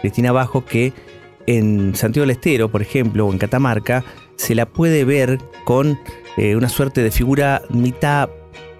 Cristina 0.00 0.30
Bajo 0.30 0.64
que 0.64 0.92
en 1.46 1.94
Santiago 1.94 2.22
del 2.26 2.36
Estero, 2.36 2.70
por 2.70 2.82
ejemplo, 2.82 3.26
o 3.26 3.32
en 3.32 3.38
Catamarca, 3.38 4.04
se 4.36 4.54
la 4.54 4.66
puede 4.66 5.04
ver 5.04 5.38
con 5.64 5.98
eh, 6.36 6.56
una 6.56 6.68
suerte 6.68 7.02
de 7.02 7.10
figura 7.10 7.62
mitad 7.70 8.30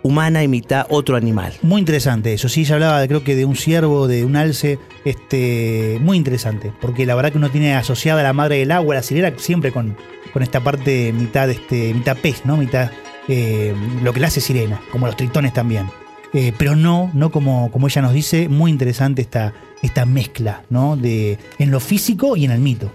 humana 0.02 0.42
y 0.42 0.48
mitad 0.48 0.86
otro 0.88 1.16
animal. 1.16 1.52
Muy 1.62 1.80
interesante 1.80 2.32
eso, 2.32 2.48
sí, 2.48 2.62
ella 2.62 2.74
hablaba 2.74 3.06
creo 3.06 3.22
que 3.22 3.36
de 3.36 3.44
un 3.44 3.56
ciervo, 3.56 4.08
de 4.08 4.24
un 4.24 4.36
alce, 4.36 4.78
este, 5.04 5.98
muy 6.00 6.16
interesante, 6.16 6.72
porque 6.80 7.06
la 7.06 7.14
verdad 7.14 7.32
que 7.32 7.38
uno 7.38 7.50
tiene 7.50 7.74
asociada 7.74 8.20
a 8.20 8.24
la 8.24 8.32
madre 8.32 8.58
del 8.58 8.72
agua, 8.72 8.94
la 8.94 9.02
sirena, 9.02 9.32
siempre 9.36 9.72
con, 9.72 9.96
con 10.32 10.42
esta 10.42 10.60
parte 10.60 11.12
mitad, 11.12 11.50
este, 11.50 11.92
mitad 11.94 12.16
pez, 12.16 12.44
¿no? 12.44 12.56
Mitad 12.56 12.90
eh, 13.28 13.74
lo 14.02 14.12
que 14.12 14.20
le 14.20 14.26
hace 14.26 14.40
sirena, 14.40 14.80
como 14.90 15.06
los 15.06 15.16
tritones 15.16 15.52
también. 15.52 15.86
Eh, 16.32 16.52
pero 16.56 16.76
no, 16.76 17.10
no 17.12 17.30
como, 17.30 17.70
como 17.72 17.88
ella 17.88 18.02
nos 18.02 18.12
dice, 18.12 18.48
muy 18.48 18.70
interesante 18.70 19.20
esta, 19.20 19.52
esta 19.82 20.06
mezcla, 20.06 20.64
¿no? 20.70 20.96
De, 20.96 21.38
en 21.58 21.70
lo 21.70 21.80
físico 21.80 22.36
y 22.36 22.44
en 22.44 22.50
el 22.50 22.60
mito. 22.60 22.90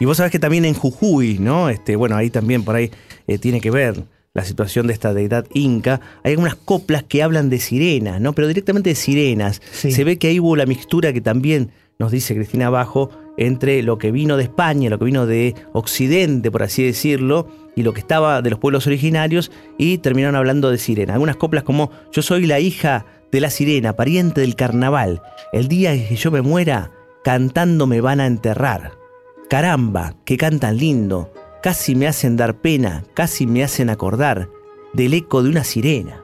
Y 0.00 0.04
vos 0.04 0.16
sabés 0.16 0.32
que 0.32 0.38
también 0.38 0.64
en 0.64 0.74
Jujuy, 0.74 1.38
¿no? 1.38 1.68
Este, 1.68 1.96
bueno, 1.96 2.16
ahí 2.16 2.30
también 2.30 2.64
por 2.64 2.76
ahí 2.76 2.90
eh, 3.26 3.38
tiene 3.38 3.60
que 3.60 3.70
ver 3.70 4.04
la 4.34 4.44
situación 4.44 4.86
de 4.86 4.92
esta 4.92 5.14
deidad 5.14 5.46
inca. 5.52 6.00
Hay 6.22 6.32
algunas 6.32 6.54
coplas 6.54 7.02
que 7.02 7.22
hablan 7.22 7.50
de 7.50 7.58
sirenas, 7.58 8.20
¿no? 8.20 8.32
Pero 8.32 8.48
directamente 8.48 8.90
de 8.90 8.96
sirenas. 8.96 9.60
Se 9.72 10.04
ve 10.04 10.18
que 10.18 10.28
ahí 10.28 10.40
hubo 10.40 10.56
la 10.56 10.66
mixtura 10.66 11.12
que 11.12 11.20
también 11.20 11.70
nos 11.98 12.12
dice 12.12 12.34
Cristina 12.34 12.68
Abajo 12.68 13.10
entre 13.36 13.82
lo 13.82 13.98
que 13.98 14.10
vino 14.10 14.36
de 14.36 14.44
España, 14.44 14.90
lo 14.90 14.98
que 14.98 15.04
vino 15.04 15.26
de 15.26 15.54
Occidente, 15.72 16.50
por 16.50 16.62
así 16.62 16.82
decirlo, 16.82 17.48
y 17.76 17.82
lo 17.82 17.92
que 17.92 18.00
estaba 18.00 18.42
de 18.42 18.50
los 18.50 18.58
pueblos 18.58 18.86
originarios, 18.86 19.50
y 19.78 19.98
terminaron 19.98 20.34
hablando 20.34 20.70
de 20.70 20.78
sirena. 20.78 21.14
Algunas 21.14 21.36
coplas 21.36 21.62
como 21.62 21.90
Yo 22.12 22.22
soy 22.22 22.46
la 22.46 22.58
hija 22.58 23.06
de 23.30 23.40
la 23.40 23.50
sirena, 23.50 23.94
pariente 23.94 24.40
del 24.40 24.56
carnaval. 24.56 25.22
El 25.52 25.68
día 25.68 25.92
que 25.92 26.16
yo 26.16 26.30
me 26.30 26.42
muera, 26.42 26.90
cantando 27.24 27.86
me 27.86 28.00
van 28.00 28.20
a 28.20 28.26
enterrar. 28.26 28.92
Caramba, 29.48 30.14
que 30.24 30.36
cantan 30.36 30.76
lindo, 30.76 31.32
casi 31.62 31.94
me 31.94 32.06
hacen 32.06 32.36
dar 32.36 32.56
pena, 32.56 33.04
casi 33.14 33.46
me 33.46 33.64
hacen 33.64 33.90
acordar 33.90 34.48
del 34.92 35.14
eco 35.14 35.42
de 35.42 35.50
una 35.50 35.64
sirena. 35.64 36.22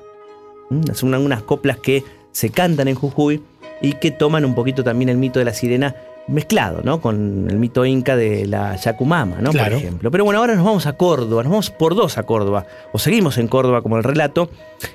Son 0.92 1.14
unas 1.14 1.42
coplas 1.42 1.78
que 1.78 2.04
se 2.32 2.50
cantan 2.50 2.88
en 2.88 2.94
Jujuy 2.94 3.42
y 3.80 3.94
que 3.94 4.10
toman 4.10 4.44
un 4.44 4.54
poquito 4.54 4.82
también 4.84 5.08
el 5.08 5.18
mito 5.18 5.38
de 5.38 5.44
la 5.44 5.54
sirena 5.54 5.94
mezclado, 6.26 6.80
¿no? 6.82 7.00
Con 7.00 7.46
el 7.50 7.58
mito 7.58 7.84
inca 7.84 8.16
de 8.16 8.46
la 8.46 8.76
Yacumama, 8.76 9.36
¿no? 9.40 9.50
Por 9.52 9.72
ejemplo. 9.72 10.10
Pero 10.10 10.24
bueno, 10.24 10.40
ahora 10.40 10.54
nos 10.54 10.64
vamos 10.64 10.86
a 10.86 10.94
Córdoba, 10.94 11.42
nos 11.42 11.50
vamos 11.50 11.70
por 11.70 11.94
dos 11.94 12.18
a 12.18 12.22
Córdoba, 12.22 12.66
o 12.92 12.98
seguimos 12.98 13.38
en 13.38 13.48
Córdoba 13.48 13.82
como 13.82 13.96
el 13.96 14.04
relato. 14.04 14.48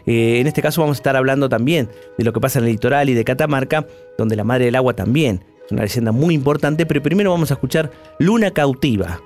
Eh, 0.06 0.40
en 0.40 0.48
este 0.48 0.62
caso 0.62 0.82
vamos 0.82 0.98
a 0.98 1.00
estar 1.00 1.16
hablando 1.16 1.50
también 1.50 1.90
de 2.18 2.24
lo 2.24 2.34
que 2.34 2.40
pasa 2.40 2.60
en 2.60 2.66
el 2.66 2.72
litoral 2.72 3.10
y 3.10 3.14
de 3.14 3.24
Catamarca, 3.24 3.86
donde 4.18 4.36
la 4.36 4.44
Madre 4.44 4.66
del 4.66 4.76
Agua 4.76 4.94
también 4.94 5.44
es 5.66 5.72
una 5.72 5.84
leyenda 5.84 6.12
muy 6.12 6.34
importante, 6.34 6.86
pero 6.86 7.02
primero 7.02 7.32
vamos 7.32 7.52
a 7.52 7.54
escuchar 7.54 7.92
Luna 8.18 8.52
Cautiva, 8.52 9.22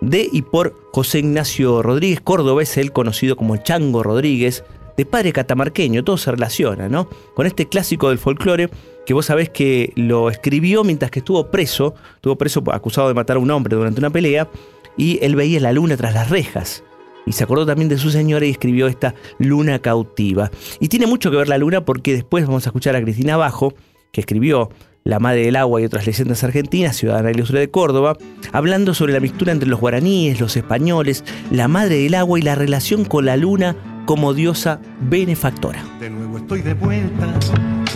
de 0.00 0.26
y 0.32 0.42
por 0.42 0.74
José 0.92 1.20
Ignacio 1.20 1.82
Rodríguez 1.82 2.20
Córdoba, 2.20 2.62
es 2.62 2.76
el 2.76 2.92
conocido 2.92 3.36
como 3.36 3.58
Chango 3.58 4.02
Rodríguez, 4.02 4.64
de 4.96 5.06
padre 5.06 5.32
catamarqueño, 5.32 6.04
todo 6.04 6.16
se 6.16 6.30
relaciona, 6.30 6.88
¿no? 6.88 7.08
Con 7.34 7.46
este 7.46 7.68
clásico 7.68 8.08
del 8.08 8.18
folclore 8.18 8.70
que 9.06 9.14
vos 9.14 9.26
sabés 9.26 9.50
que 9.50 9.92
lo 9.96 10.30
escribió 10.30 10.84
mientras 10.84 11.10
que 11.10 11.20
estuvo 11.20 11.50
preso, 11.50 11.94
estuvo 12.16 12.36
preso 12.36 12.62
acusado 12.72 13.08
de 13.08 13.14
matar 13.14 13.36
a 13.36 13.40
un 13.40 13.50
hombre 13.50 13.76
durante 13.76 14.00
una 14.00 14.10
pelea, 14.10 14.48
y 14.96 15.18
él 15.22 15.36
veía 15.36 15.60
la 15.60 15.72
luna 15.72 15.96
tras 15.96 16.14
las 16.14 16.30
rejas. 16.30 16.84
Y 17.24 17.32
se 17.32 17.44
acordó 17.44 17.64
también 17.64 17.88
de 17.88 17.98
su 17.98 18.10
señora 18.10 18.44
y 18.46 18.50
escribió 18.50 18.88
esta 18.88 19.14
luna 19.38 19.78
cautiva. 19.78 20.50
Y 20.80 20.88
tiene 20.88 21.06
mucho 21.06 21.30
que 21.30 21.36
ver 21.36 21.48
la 21.48 21.58
luna 21.58 21.84
porque 21.84 22.12
después 22.12 22.46
vamos 22.46 22.66
a 22.66 22.70
escuchar 22.70 22.96
a 22.96 23.02
Cristina 23.02 23.36
Bajo, 23.36 23.74
que 24.10 24.20
escribió 24.20 24.70
La 25.04 25.20
Madre 25.20 25.44
del 25.44 25.56
Agua 25.56 25.80
y 25.80 25.84
otras 25.84 26.06
leyendas 26.06 26.42
argentinas, 26.42 26.96
ciudadana 26.96 27.30
ilustre 27.30 27.60
de 27.60 27.70
Córdoba, 27.70 28.16
hablando 28.52 28.92
sobre 28.92 29.12
la 29.12 29.20
mixtura 29.20 29.52
entre 29.52 29.68
los 29.68 29.80
guaraníes, 29.80 30.40
los 30.40 30.56
españoles, 30.56 31.24
la 31.50 31.68
Madre 31.68 31.98
del 31.98 32.14
Agua 32.14 32.38
y 32.38 32.42
la 32.42 32.56
relación 32.56 33.04
con 33.04 33.24
la 33.24 33.36
luna 33.36 33.76
como 34.04 34.34
diosa 34.34 34.80
benefactora. 35.00 35.84
De 36.00 36.10
nuevo 36.10 36.38
estoy 36.38 36.62
de 36.62 36.74
vuelta, 36.74 37.38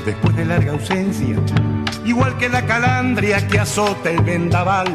después 0.06 0.36
de 0.36 0.44
larga 0.44 0.72
ausencia, 0.72 1.36
igual 2.04 2.38
que 2.38 2.48
la 2.48 2.64
calandria 2.64 3.46
que 3.48 3.58
azota 3.58 4.10
el 4.10 4.22
vendaval. 4.22 4.86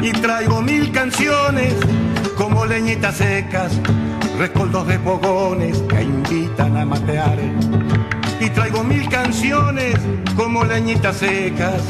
Y 0.00 0.12
traigo 0.12 0.62
mil 0.62 0.92
canciones 0.92 1.74
como 2.36 2.64
leñitas 2.64 3.16
secas, 3.16 3.72
rescoldos 4.38 4.86
de 4.86 4.98
fogones 5.00 5.78
que 5.88 6.02
invitan 6.02 6.76
a 6.76 6.84
matear. 6.84 7.36
Y 8.40 8.48
traigo 8.50 8.84
mil 8.84 9.08
canciones 9.08 9.96
como 10.36 10.64
leñitas 10.64 11.16
secas, 11.16 11.82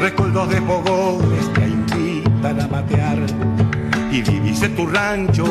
rescoldos 0.00 0.48
de 0.50 0.60
fogones 0.60 1.44
que 1.48 1.66
invitan 1.66 2.60
a 2.60 2.68
matear. 2.68 3.18
Y 4.12 4.22
divise 4.22 4.68
tu 4.68 4.86
rancho 4.86 5.44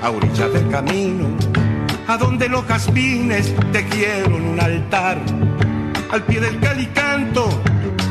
a 0.00 0.10
orillas 0.10 0.52
del 0.52 0.68
camino 0.68 1.26
a 2.10 2.16
donde 2.16 2.48
los 2.48 2.64
jazmines 2.66 3.54
tejieron 3.70 4.32
un 4.32 4.60
altar. 4.60 5.16
Al 6.12 6.22
pie 6.24 6.40
del 6.40 6.58
calicanto, 6.58 7.48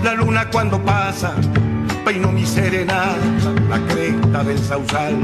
la 0.04 0.14
luna 0.14 0.50
cuando 0.50 0.80
pasa, 0.84 1.34
peino 2.06 2.32
mi 2.32 2.46
serenata, 2.46 3.52
la 3.70 3.80
cresta 3.88 4.44
del 4.44 4.60
sausal. 4.60 5.16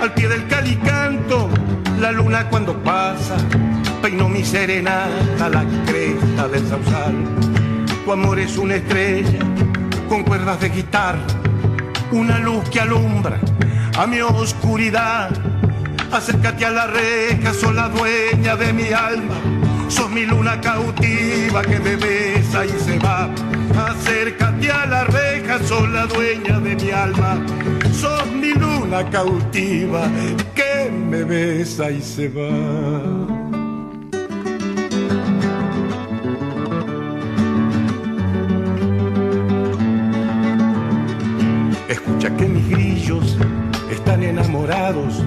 Al 0.00 0.12
pie 0.14 0.28
del 0.28 0.46
calicanto, 0.46 1.48
la 2.00 2.10
luna 2.10 2.48
cuando 2.48 2.74
pasa, 2.82 3.36
peino 4.00 4.28
mi 4.28 4.44
serenata, 4.44 5.48
la 5.48 5.64
cresta 5.84 6.48
del 6.48 6.66
sausal. 6.66 7.14
Tu 8.04 8.12
amor 8.12 8.38
es 8.38 8.56
una 8.56 8.76
estrella 8.76 9.38
con 10.08 10.24
cuerdas 10.24 10.60
de 10.60 10.70
guitarra, 10.70 11.26
una 12.10 12.38
luz 12.38 12.68
que 12.70 12.80
alumbra 12.80 13.38
a 13.98 14.06
mi 14.06 14.20
oscuridad 14.20 15.30
Acércate 16.12 16.66
a 16.66 16.70
la 16.70 16.86
reja, 16.86 17.54
sos 17.54 17.74
la 17.74 17.88
dueña 17.88 18.54
de 18.54 18.70
mi 18.74 18.92
alma. 18.92 19.34
Sos 19.92 20.10
mi 20.10 20.24
luna 20.24 20.58
cautiva 20.58 21.60
que 21.60 21.78
me 21.78 21.96
besa 21.96 22.64
y 22.64 22.70
se 22.70 22.98
va. 22.98 23.28
Acércate 23.90 24.70
a 24.70 24.86
la 24.86 25.04
reja, 25.04 25.58
sos 25.58 25.86
la 25.90 26.06
dueña 26.06 26.58
de 26.60 26.74
mi 26.76 26.90
alma. 26.90 27.44
Sos 27.92 28.26
mi 28.28 28.54
luna 28.54 29.08
cautiva 29.10 30.08
que 30.54 30.90
me 30.90 31.24
besa 31.24 31.90
y 31.90 32.00
se 32.00 32.28
va. 32.28 32.48
Escucha 41.88 42.34
que 42.38 42.46
mis 42.46 42.66
grillos 42.70 43.36
están 43.90 44.22
enamorados 44.22 45.22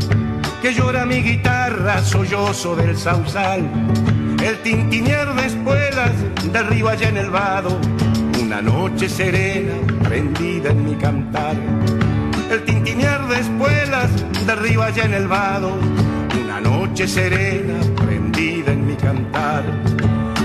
que 0.63 0.73
llora 0.73 1.05
mi 1.05 1.21
guitarra, 1.21 2.03
sollozo 2.03 2.75
del 2.75 2.97
sausal. 2.97 3.61
El 4.45 4.61
tintinear 4.61 5.33
de 5.33 5.47
espuelas 5.47 6.11
derriba 6.53 6.91
allá 6.91 7.09
en 7.09 7.17
el 7.17 7.31
vado, 7.31 7.79
una 8.39 8.61
noche 8.61 9.09
serena 9.09 9.73
prendida 10.03 10.69
en 10.69 10.85
mi 10.85 10.95
cantar. 10.97 11.55
El 12.51 12.63
tintinear 12.63 13.27
de 13.27 13.39
espuelas 13.39 14.07
derriba 14.45 14.85
allá 14.85 15.05
en 15.05 15.15
el 15.15 15.27
vado, 15.27 15.75
una 16.43 16.61
noche 16.61 17.07
serena 17.07 17.73
prendida 17.95 18.71
en 18.71 18.85
mi 18.85 18.95
cantar. 18.95 19.63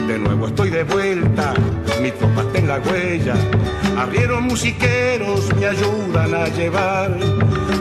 De 0.07 0.19
nuevo 0.19 0.47
estoy 0.47 0.71
de 0.71 0.85
vuelta, 0.85 1.53
mi 2.01 2.11
tropa 2.11 2.41
está 2.41 2.59
en 2.59 2.69
la 2.69 2.79
huella. 2.79 3.35
Abrieron 3.99 4.45
musiqueros, 4.45 5.55
me 5.57 5.67
ayudan 5.67 6.35
a 6.35 6.49
llevar. 6.49 7.19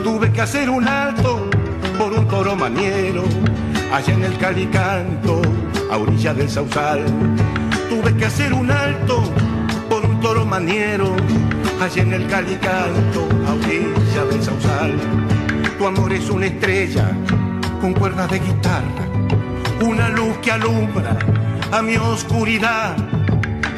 Tuve 0.04 0.30
que 0.30 0.42
hacer 0.42 0.68
un 0.68 0.86
alto 0.86 1.48
por 1.96 2.12
un 2.12 2.28
toro 2.28 2.56
maniero, 2.56 3.24
allá 3.92 4.14
en 4.14 4.24
el 4.24 4.38
Calicanto, 4.38 5.42
a 5.90 5.98
orilla 5.98 6.34
del 6.34 6.48
Sausal. 6.48 7.04
Tuve 7.88 8.14
que 8.16 8.26
hacer 8.26 8.52
un 8.52 8.70
alto 8.70 9.22
por 9.88 10.04
un 10.04 10.20
toro 10.20 10.44
maniero, 10.44 11.16
allá 11.80 12.02
en 12.02 12.12
el 12.12 12.26
Calicanto, 12.28 13.28
a 13.46 13.54
orilla 13.54 14.24
del 14.30 14.42
Sausal. 14.42 14.94
Tu 15.78 15.86
amor 15.86 16.12
es 16.12 16.30
una 16.30 16.46
estrella 16.46 17.10
con 17.80 17.94
cuerdas 17.94 18.30
de 18.30 18.38
guitarra, 18.38 19.06
una 19.80 20.08
luz 20.10 20.36
que 20.42 20.52
alumbra 20.52 21.18
a 21.72 21.82
mi 21.82 21.96
oscuridad. 21.96 22.96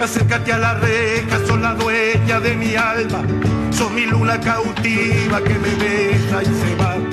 Acércate 0.01 0.53
a 0.53 0.59
la 0.59 0.75
reja, 0.75 1.39
sos 1.47 1.61
la 1.61 1.75
dueña 1.75 2.41
de 2.41 2.57
mi 2.57 2.75
alma, 2.75 3.23
sos 3.71 3.91
mi 3.93 4.05
luna 4.05 4.41
cautiva 4.41 5.41
que 5.43 5.55
me 5.55 5.75
besa 5.77 6.43
y 6.43 6.47
se 6.47 6.75
va 6.75 7.12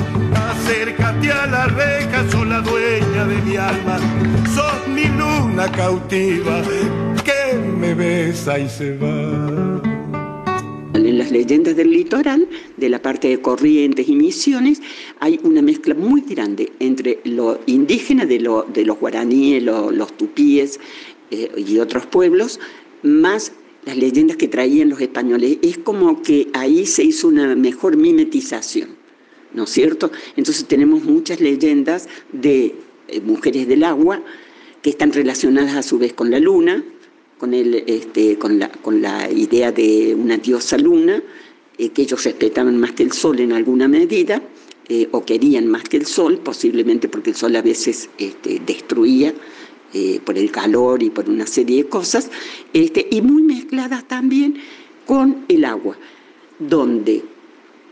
acércate 0.70 1.32
a 1.32 1.48
la 1.48 1.66
reja, 1.68 2.46
la 2.46 2.62
dueña 2.62 3.26
de 3.26 3.42
mi 3.42 3.56
alma, 3.56 4.00
mi 4.94 5.06
luna 5.06 5.72
cautiva 5.72 6.62
que 7.26 7.58
me 7.58 7.96
besa 7.96 8.60
y 8.60 8.70
se 8.70 8.96
va. 8.98 9.82
En 10.94 11.18
las 11.18 11.32
leyendas 11.32 11.76
del 11.76 11.90
litoral, 11.90 12.48
de 12.78 12.90
la 12.90 13.02
parte 13.02 13.30
de 13.30 13.42
Corrientes 13.42 14.08
y 14.08 14.16
Misiones, 14.16 14.80
hay 15.20 15.40
una 15.44 15.64
mezcla 15.64 15.96
muy 15.96 16.22
grande 16.22 16.72
entre 16.80 17.20
lo 17.24 17.60
indígena 17.66 18.28
de, 18.28 18.38
de 18.72 18.86
los 18.86 19.00
guaraníes, 19.00 19.64
los 19.64 20.18
tupíes 20.18 20.80
eh, 21.32 21.50
y 21.58 21.80
otros 21.80 22.06
pueblos, 22.06 22.60
más 23.02 23.54
las 23.86 23.98
leyendas 23.98 24.38
que 24.38 24.48
traían 24.48 24.90
los 24.90 25.02
españoles. 25.02 25.58
Es 25.64 25.80
como 25.80 26.22
que 26.22 26.50
ahí 26.54 26.86
se 26.86 27.06
hizo 27.06 27.28
una 27.28 27.56
mejor 27.56 27.98
mimetización. 27.98 28.99
¿No 29.54 29.64
es 29.64 29.70
cierto? 29.70 30.12
Entonces 30.36 30.66
tenemos 30.66 31.04
muchas 31.04 31.40
leyendas 31.40 32.08
de 32.32 32.76
eh, 33.08 33.22
mujeres 33.22 33.68
del 33.68 33.84
agua 33.84 34.22
que 34.82 34.92
están 34.92 35.12
relacionadas 35.12 35.76
a 35.76 35.84
su 35.84 35.98
vez 35.98 36.14
con 36.14 36.32
la 36.32 36.40
luna, 36.40 36.84
con, 37.38 37.54
el, 37.54 37.84
este, 37.88 38.38
con, 38.38 38.60
la, 38.60 38.70
con 38.70 39.02
la 39.02 39.30
idea 39.32 39.72
de 39.72 40.16
una 40.16 40.38
diosa 40.38 40.78
luna, 40.78 41.22
eh, 41.78 41.90
que 41.90 42.04
ellos 42.04 42.24
respetaban 42.24 42.78
más 42.78 42.92
que 42.94 43.04
el 43.04 43.12
sol 43.12 43.40
en 43.40 43.54
alguna 43.54 43.88
medida, 43.88 44.42
eh, 44.88 45.08
o 45.12 45.24
querían 45.24 45.68
más 45.68 45.84
que 45.84 45.98
el 45.98 46.06
sol, 46.06 46.40
posiblemente 46.40 47.08
porque 47.10 47.32
el 47.32 47.36
sol 47.36 47.56
a 47.56 47.62
veces 47.62 48.10
este, 48.18 48.62
destruía 48.66 49.34
por 50.24 50.38
el 50.38 50.52
calor 50.52 51.02
y 51.02 51.10
por 51.10 51.28
una 51.28 51.48
serie 51.48 51.84
de 51.84 51.90
cosas, 51.90 52.30
este, 52.74 53.08
y 53.10 53.24
muy 53.24 53.42
mezcladas 53.42 54.08
también 54.08 54.60
con 55.08 55.46
el 55.48 55.66
agua, 55.66 55.98
donde 56.60 57.24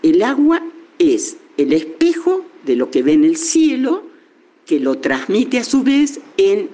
el 0.04 0.22
agua 0.22 0.62
es 1.00 1.38
el 1.58 1.74
espejo 1.74 2.46
de 2.66 2.76
lo 2.76 2.90
que 2.92 3.04
ve 3.04 3.14
en 3.14 3.24
el 3.24 3.38
cielo, 3.38 4.04
que 4.66 4.80
lo 4.80 4.98
transmite 5.00 5.60
a 5.60 5.64
su 5.64 5.84
vez 5.84 6.20
en 6.38 6.70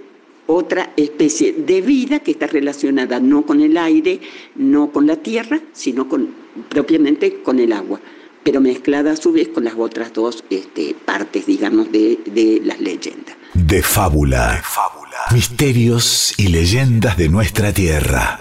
otra 0.48 0.92
especie 0.98 1.54
de 1.54 1.82
vida 1.82 2.20
que 2.20 2.32
está 2.32 2.48
relacionada 2.48 3.20
no 3.20 3.46
con 3.46 3.62
el 3.62 3.78
aire, 3.78 4.20
no 4.56 4.92
con 4.92 5.08
la 5.08 5.16
tierra, 5.16 5.62
sino 5.72 6.10
con, 6.10 6.30
propiamente 6.70 7.42
con 7.42 7.60
el 7.60 7.72
agua, 7.72 8.02
pero 8.44 8.60
mezclada 8.60 9.14
a 9.14 9.16
su 9.16 9.32
vez 9.32 9.48
con 9.50 9.64
las 9.64 9.76
otras 9.76 10.12
dos 10.14 10.44
este, 10.50 10.96
partes, 11.06 11.46
digamos, 11.46 11.92
de, 11.92 12.20
de 12.26 12.62
las 12.64 12.80
leyendas. 12.82 13.36
De 13.54 13.82
fábula. 13.82 14.56
de 14.56 14.62
fábula. 14.64 15.18
Misterios 15.32 16.34
y 16.38 16.48
leyendas 16.48 17.18
de 17.18 17.30
nuestra 17.30 17.72
tierra. 17.72 18.40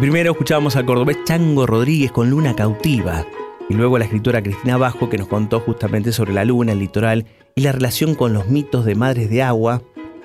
Primero 0.00 0.30
escuchábamos 0.32 0.76
al 0.76 0.86
cordobés 0.86 1.18
Chango 1.24 1.66
Rodríguez 1.66 2.12
con 2.12 2.30
Luna 2.30 2.54
Cautiva. 2.54 3.24
y 3.68 3.74
luego 3.74 3.98
la 3.98 4.04
escritora 4.04 4.42
Cristina 4.42 4.78
Bajo 4.78 5.10
que 5.10 5.18
nos 5.18 5.28
contó 5.28 5.60
justamente 5.60 6.12
sobre 6.12 6.32
la 6.32 6.44
luna, 6.44 6.72
el 6.72 6.78
litoral 6.78 7.26
y 7.54 7.60
la 7.60 7.72
relación 7.72 8.14
con 8.14 8.32
los 8.32 8.48
mitos 8.48 8.86
de 8.86 8.94
madres 8.94 9.28
de 9.28 9.42
agua 9.42 9.82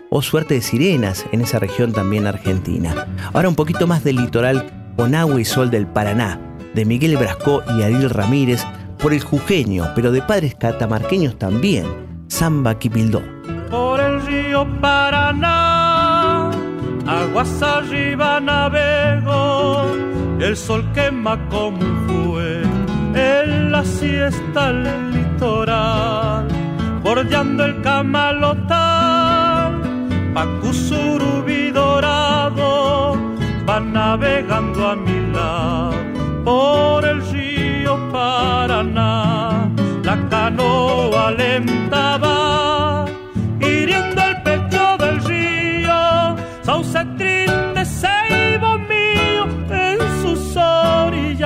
o 0.10 0.22
suerte 0.22 0.54
de 0.54 0.62
sirenas 0.62 1.26
en 1.32 1.42
esa 1.42 1.60
región 1.60 1.92
también 1.92 2.26
argentina. 2.26 3.08
Ahora 3.34 3.50
un 3.50 3.56
poquito 3.56 3.86
más 3.88 4.04
del 4.04 4.18
litoral 4.18 4.94
con 4.96 5.14
agua 5.16 5.42
y 5.42 5.46
sol 5.46 5.72
del 5.72 5.88
Paraná, 5.88 6.40
de 6.74 6.86
Miguel 6.86 7.18
Brascó 7.18 7.64
y 7.78 7.82
Ariel 7.82 8.12
Ramírez, 8.12 8.64
por 9.00 9.12
el 9.12 9.22
jujeño, 9.22 9.90
pero 9.96 10.12
de 10.12 10.22
padres 10.22 10.56
catamarqueños 10.56 11.38
también, 11.38 11.86
Samba 12.28 12.80
Quipildó. 12.80 13.22
Por 13.70 14.00
el 14.00 14.22
río 14.26 14.66
Paraná, 14.80 15.83
aguas 17.08 17.62
arriba 17.62 18.40
navego, 18.40 19.86
el 20.40 20.56
sol 20.56 20.86
quema 20.94 21.38
como 21.50 21.80
un 21.80 22.04
en 23.16 23.72
la 23.72 23.84
siesta 23.84 24.68
al 24.68 25.14
litoral, 25.14 26.48
bordeando 27.04 27.66
el 27.66 27.82
camalotal, 27.82 29.82
Pacusurubi 30.34 31.72
dorado, 31.72 33.16
va 33.70 33.80
navegando 33.80 34.90
a 34.90 34.96
mi 34.96 35.32
lado 35.32 35.94
por 36.44 37.06
el 37.06 37.22
río 37.32 37.98
Paraná, 38.12 39.70
la 40.04 40.18
canoa 40.30 41.32
lenta 41.32 42.18
va, 42.18 42.63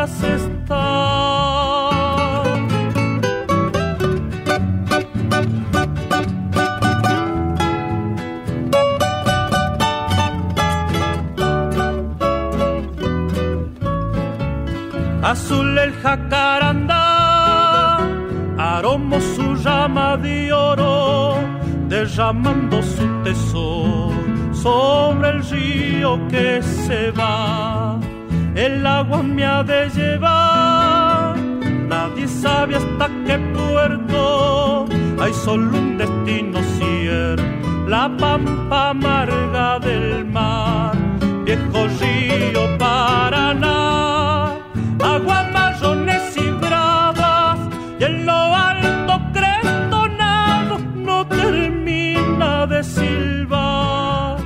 está. 0.06 1.18
azul 15.24 15.78
el 15.78 15.94
jacarandá, 16.02 17.98
aromo 18.58 19.20
su 19.20 19.56
llama 19.56 20.16
de 20.18 20.54
oro, 20.54 21.36
derramando 21.90 22.82
su 22.82 23.06
tesoro 23.24 24.12
sobre 24.54 25.30
el 25.30 25.44
río 25.50 26.28
que 26.30 26.62
se 26.62 27.12
va. 27.12 28.00
El 28.58 28.88
agua 28.88 29.22
me 29.22 29.46
ha 29.46 29.62
de 29.62 29.88
llevar, 29.92 31.38
nadie 31.38 32.28
sabe 32.28 32.78
hasta 32.78 33.08
qué 33.28 33.38
puerto, 33.54 34.88
hay 35.22 35.32
solo 35.46 35.78
un 35.78 35.96
destino 36.00 36.58
cierto, 36.80 37.44
la 37.88 38.10
pampa 38.18 38.90
amarga 38.90 39.78
del 39.78 40.26
mar, 40.26 40.96
viejo 41.46 41.88
río 42.00 42.78
Paraná. 42.80 44.56
Aguas 45.04 45.46
marrones 45.54 46.36
y 46.36 46.50
bravas, 46.50 47.60
y 48.00 48.04
en 48.06 48.26
lo 48.26 48.56
alto 48.72 49.22
crestonado 49.34 50.80
no 50.96 51.28
termina 51.28 52.66
de 52.66 52.84
silbar. 52.84 54.38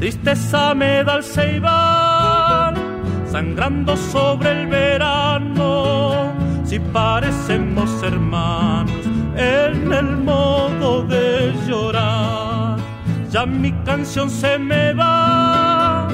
Tristeza 0.00 0.74
me 0.74 1.04
da 1.04 1.14
el 1.18 1.22
ceibal, 1.22 2.01
sangrando 3.32 3.96
sobre 3.96 4.50
el 4.52 4.66
verano, 4.66 6.34
si 6.64 6.78
parecemos 6.78 7.90
hermanos 8.02 9.06
en 9.34 9.90
el 9.90 10.18
modo 10.18 11.02
de 11.04 11.54
llorar. 11.66 12.76
Ya 13.30 13.46
mi 13.46 13.72
canción 13.86 14.28
se 14.28 14.58
me 14.58 14.92
va, 14.92 16.08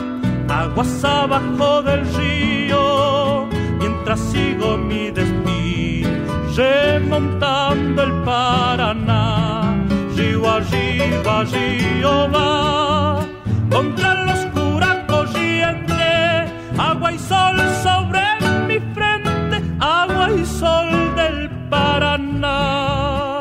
aguas 0.49 1.05
abajo 1.05 1.83
del 1.83 2.07
río 2.15 3.49
mientras 3.81 4.21
sigo 4.21 4.77
mi 4.79 5.11
destino, 5.11 6.11
remontando 6.57 8.05
el 8.05 8.13
Paraná, 8.23 9.75
río 10.17 10.49
arriba, 10.49 11.45
río 11.53 12.31
va, 12.31 13.19
contra 13.69 14.18
agua 17.09 17.15
y 17.15 17.19
sol 17.19 17.57
sobre 17.83 18.21
mi 18.67 18.79
frente, 18.93 19.63
agua 19.81 20.31
y 20.31 20.45
sol 20.45 21.17
del 21.17 21.49
Paraná. 21.71 23.41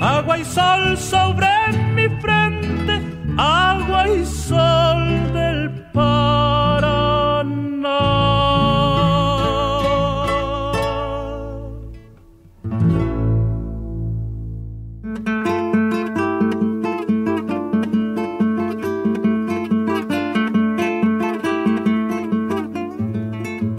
Agua 0.00 0.38
y 0.38 0.44
sol 0.44 0.96
sobre 0.96 1.48
mi 1.96 2.08
frente, 2.20 3.02
agua 3.38 3.73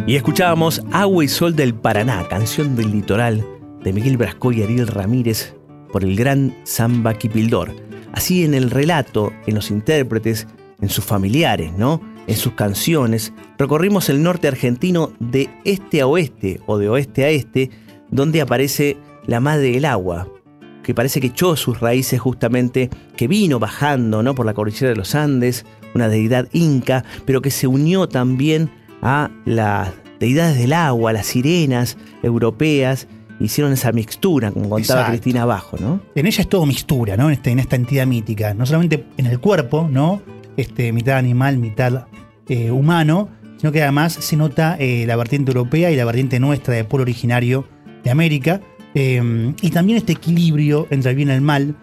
Y 0.08 0.16
escuchábamos 0.16 0.84
Agua 0.92 1.26
y 1.26 1.28
Sol 1.28 1.56
del 1.56 1.74
Paraná, 1.74 2.28
canción 2.28 2.76
del 2.76 2.92
litoral 2.92 3.44
de 3.84 3.92
Miguel 3.92 4.18
Brasco 4.18 4.52
y 4.52 4.62
Ariel 4.62 4.86
Ramírez 4.86 5.56
por 5.92 6.04
el 6.04 6.16
gran 6.16 6.56
Samba 6.64 7.16
Quipildor. 7.16 7.76
Así 8.12 8.46
en 8.46 8.54
el 8.54 8.70
relato, 8.70 9.34
en 9.48 9.56
los 9.56 9.72
intérpretes, 9.72 10.46
en 10.80 10.90
sus 10.90 11.04
familiares, 11.04 11.74
¿no? 11.76 12.02
En 12.28 12.36
sus 12.36 12.54
canciones, 12.54 13.34
recorrimos 13.58 14.08
el 14.10 14.22
norte 14.22 14.48
argentino 14.48 15.12
de 15.20 15.50
este 15.64 16.02
a 16.02 16.08
oeste 16.08 16.62
o 16.68 16.78
de 16.78 16.88
oeste 16.88 17.26
a 17.26 17.30
este, 17.30 17.72
donde 18.12 18.42
aparece 18.42 18.98
la 19.26 19.40
madre 19.40 19.72
del 19.72 19.86
agua, 19.86 20.28
que 20.84 20.94
parece 20.94 21.20
que 21.20 21.28
echó 21.28 21.56
sus 21.56 21.80
raíces 21.80 22.20
justamente, 22.20 22.92
que 23.18 23.28
vino 23.28 23.58
bajando 23.58 24.22
¿no? 24.22 24.36
por 24.36 24.46
la 24.46 24.54
cordillera 24.54 24.90
de 24.90 24.98
los 24.98 25.16
Andes, 25.16 25.66
una 25.96 26.10
deidad 26.10 26.48
inca, 26.54 27.04
pero 27.26 27.42
que 27.42 27.50
se 27.50 27.66
unió 27.66 28.08
también 28.08 28.70
a 29.08 29.30
las 29.46 29.92
deidades 30.20 30.58
del 30.58 30.74
agua, 30.74 31.14
las 31.14 31.28
sirenas 31.28 31.96
europeas, 32.24 33.08
hicieron 33.40 33.72
esa 33.74 33.92
mixtura, 33.92 34.50
como 34.52 34.68
contaba 34.70 35.02
Exacto. 35.02 35.12
Cristina 35.12 35.44
abajo, 35.44 35.78
¿no? 35.80 36.02
En 36.16 36.26
ella 36.26 36.42
es 36.42 36.50
todo 36.50 36.66
mixtura, 36.66 37.16
¿no? 37.16 37.28
En, 37.28 37.34
este- 37.34 37.52
en 37.52 37.60
esta 37.60 37.76
entidad 37.76 38.08
mítica. 38.08 38.54
No 38.56 38.66
solamente 38.66 39.06
en 39.18 39.28
el 39.28 39.40
cuerpo, 39.40 39.88
¿no? 39.92 40.22
Este, 40.58 40.92
mitad 40.92 41.18
animal, 41.18 41.58
mitad 41.58 42.08
eh, 42.48 42.72
humano, 42.72 43.30
sino 43.58 43.72
que 43.72 43.84
además 43.84 44.14
se 44.14 44.36
nota 44.38 44.76
eh, 44.80 45.04
la 45.06 45.16
vertiente 45.18 45.52
europea 45.52 45.92
y 45.92 45.96
la 45.96 46.06
vertiente 46.06 46.40
nuestra 46.40 46.74
de 46.74 46.84
pueblo 46.86 47.04
originario 47.04 47.68
de 48.04 48.10
América. 48.12 48.62
eh, 48.96 49.54
y 49.62 49.70
también 49.72 49.98
este 49.98 50.14
equilibrio 50.14 50.88
entre 50.90 51.12
el 51.12 51.16
bien 51.18 51.30
y 51.30 51.34
el 51.34 51.42
mal, 51.42 51.76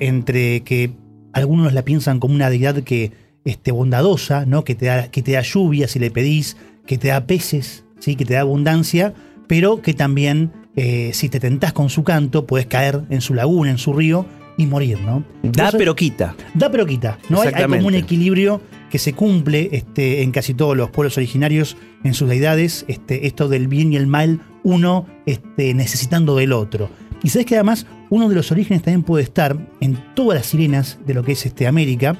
entre 0.00 0.60
que 0.62 0.92
algunos 1.32 1.72
la 1.72 1.82
piensan 1.84 2.20
como 2.20 2.34
una 2.34 2.48
deidad 2.48 2.76
que 2.84 3.10
este, 3.44 3.72
bondadosa, 3.72 4.46
¿no? 4.46 4.64
Que 4.64 4.74
te, 4.74 4.86
da, 4.86 5.10
que 5.10 5.22
te 5.22 5.32
da 5.32 5.42
lluvia 5.42 5.88
si 5.88 5.98
le 5.98 6.10
pedís, 6.10 6.56
que 6.86 6.98
te 6.98 7.08
da 7.08 7.26
peces, 7.26 7.84
¿sí? 7.98 8.16
que 8.16 8.24
te 8.24 8.34
da 8.34 8.40
abundancia, 8.40 9.14
pero 9.46 9.82
que 9.82 9.94
también, 9.94 10.52
eh, 10.76 11.10
si 11.12 11.28
te 11.28 11.40
tentás 11.40 11.72
con 11.72 11.90
su 11.90 12.04
canto, 12.04 12.46
puedes 12.46 12.66
caer 12.66 13.02
en 13.10 13.20
su 13.20 13.34
laguna, 13.34 13.70
en 13.70 13.78
su 13.78 13.92
río 13.92 14.26
y 14.56 14.66
morir, 14.66 15.00
¿no? 15.00 15.24
Da 15.42 15.72
pero 15.72 15.96
quita. 15.96 16.34
Da 16.54 16.70
pero 16.70 16.86
quita, 16.86 17.18
¿no? 17.28 17.40
Hay, 17.40 17.52
hay 17.54 17.64
como 17.64 17.86
un 17.86 17.94
equilibrio 17.94 18.60
que 18.90 18.98
se 18.98 19.14
cumple 19.14 19.70
este, 19.72 20.22
en 20.22 20.32
casi 20.32 20.52
todos 20.52 20.76
los 20.76 20.90
pueblos 20.90 21.16
originarios, 21.16 21.76
en 22.04 22.12
sus 22.12 22.28
deidades, 22.28 22.84
este, 22.88 23.26
esto 23.26 23.48
del 23.48 23.66
bien 23.68 23.92
y 23.92 23.96
el 23.96 24.06
mal, 24.06 24.40
uno 24.62 25.06
este, 25.24 25.72
necesitando 25.72 26.36
del 26.36 26.52
otro. 26.52 26.90
Y 27.22 27.30
sabes 27.30 27.46
que 27.46 27.54
además 27.54 27.86
uno 28.10 28.28
de 28.28 28.34
los 28.34 28.52
orígenes 28.52 28.82
también 28.82 29.02
puede 29.02 29.24
estar 29.24 29.56
en 29.80 29.98
todas 30.14 30.36
las 30.36 30.46
sirenas 30.46 30.98
de 31.06 31.14
lo 31.14 31.22
que 31.22 31.32
es 31.32 31.46
este, 31.46 31.66
América, 31.66 32.16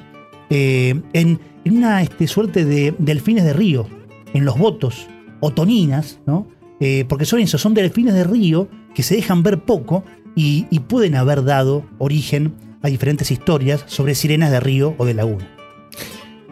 eh, 0.49 1.01
en, 1.13 1.39
una 1.65 2.01
este, 2.01 2.27
suerte 2.27 2.65
de 2.65 2.93
delfines 2.97 3.43
de 3.45 3.53
río, 3.53 3.87
en 4.33 4.45
los 4.45 4.57
votos, 4.57 5.07
o 5.39 5.51
toninas, 5.51 6.19
¿no? 6.25 6.47
Eh, 6.79 7.05
porque 7.07 7.25
son 7.25 7.39
eso, 7.39 7.57
son 7.57 7.73
delfines 7.73 8.13
de 8.13 8.23
río 8.23 8.67
que 8.93 9.03
se 9.03 9.15
dejan 9.15 9.43
ver 9.43 9.63
poco 9.63 10.03
y, 10.35 10.65
y 10.69 10.79
pueden 10.79 11.15
haber 11.15 11.43
dado 11.43 11.85
origen 11.97 12.53
a 12.81 12.87
diferentes 12.87 13.31
historias 13.31 13.83
sobre 13.87 14.15
sirenas 14.15 14.51
de 14.51 14.59
río 14.59 14.95
o 14.97 15.05
de 15.05 15.13
laguna. 15.13 15.47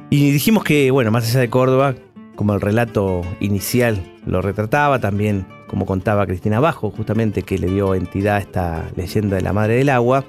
Y 0.10 0.32
dijimos 0.32 0.63
que, 0.63 0.91
bueno, 0.91 1.12
más 1.12 1.30
allá 1.30 1.39
de 1.39 1.49
Córdoba, 1.49 1.95
como 2.36 2.54
el 2.54 2.62
relato 2.62 3.21
inicial 3.39 4.01
lo 4.25 4.41
retrataba, 4.41 4.99
también 4.99 5.45
como 5.67 5.86
contaba 5.86 6.25
Cristina 6.25 6.60
Bajo, 6.60 6.91
justamente 6.91 7.43
que 7.43 7.58
le 7.58 7.67
dio 7.67 7.95
entidad 7.95 8.36
a 8.36 8.39
esta 8.39 8.91
leyenda 8.95 9.38
de 9.38 9.41
la 9.41 9.54
Madre 9.54 9.75
del 9.75 9.89
Agua, 9.89 10.25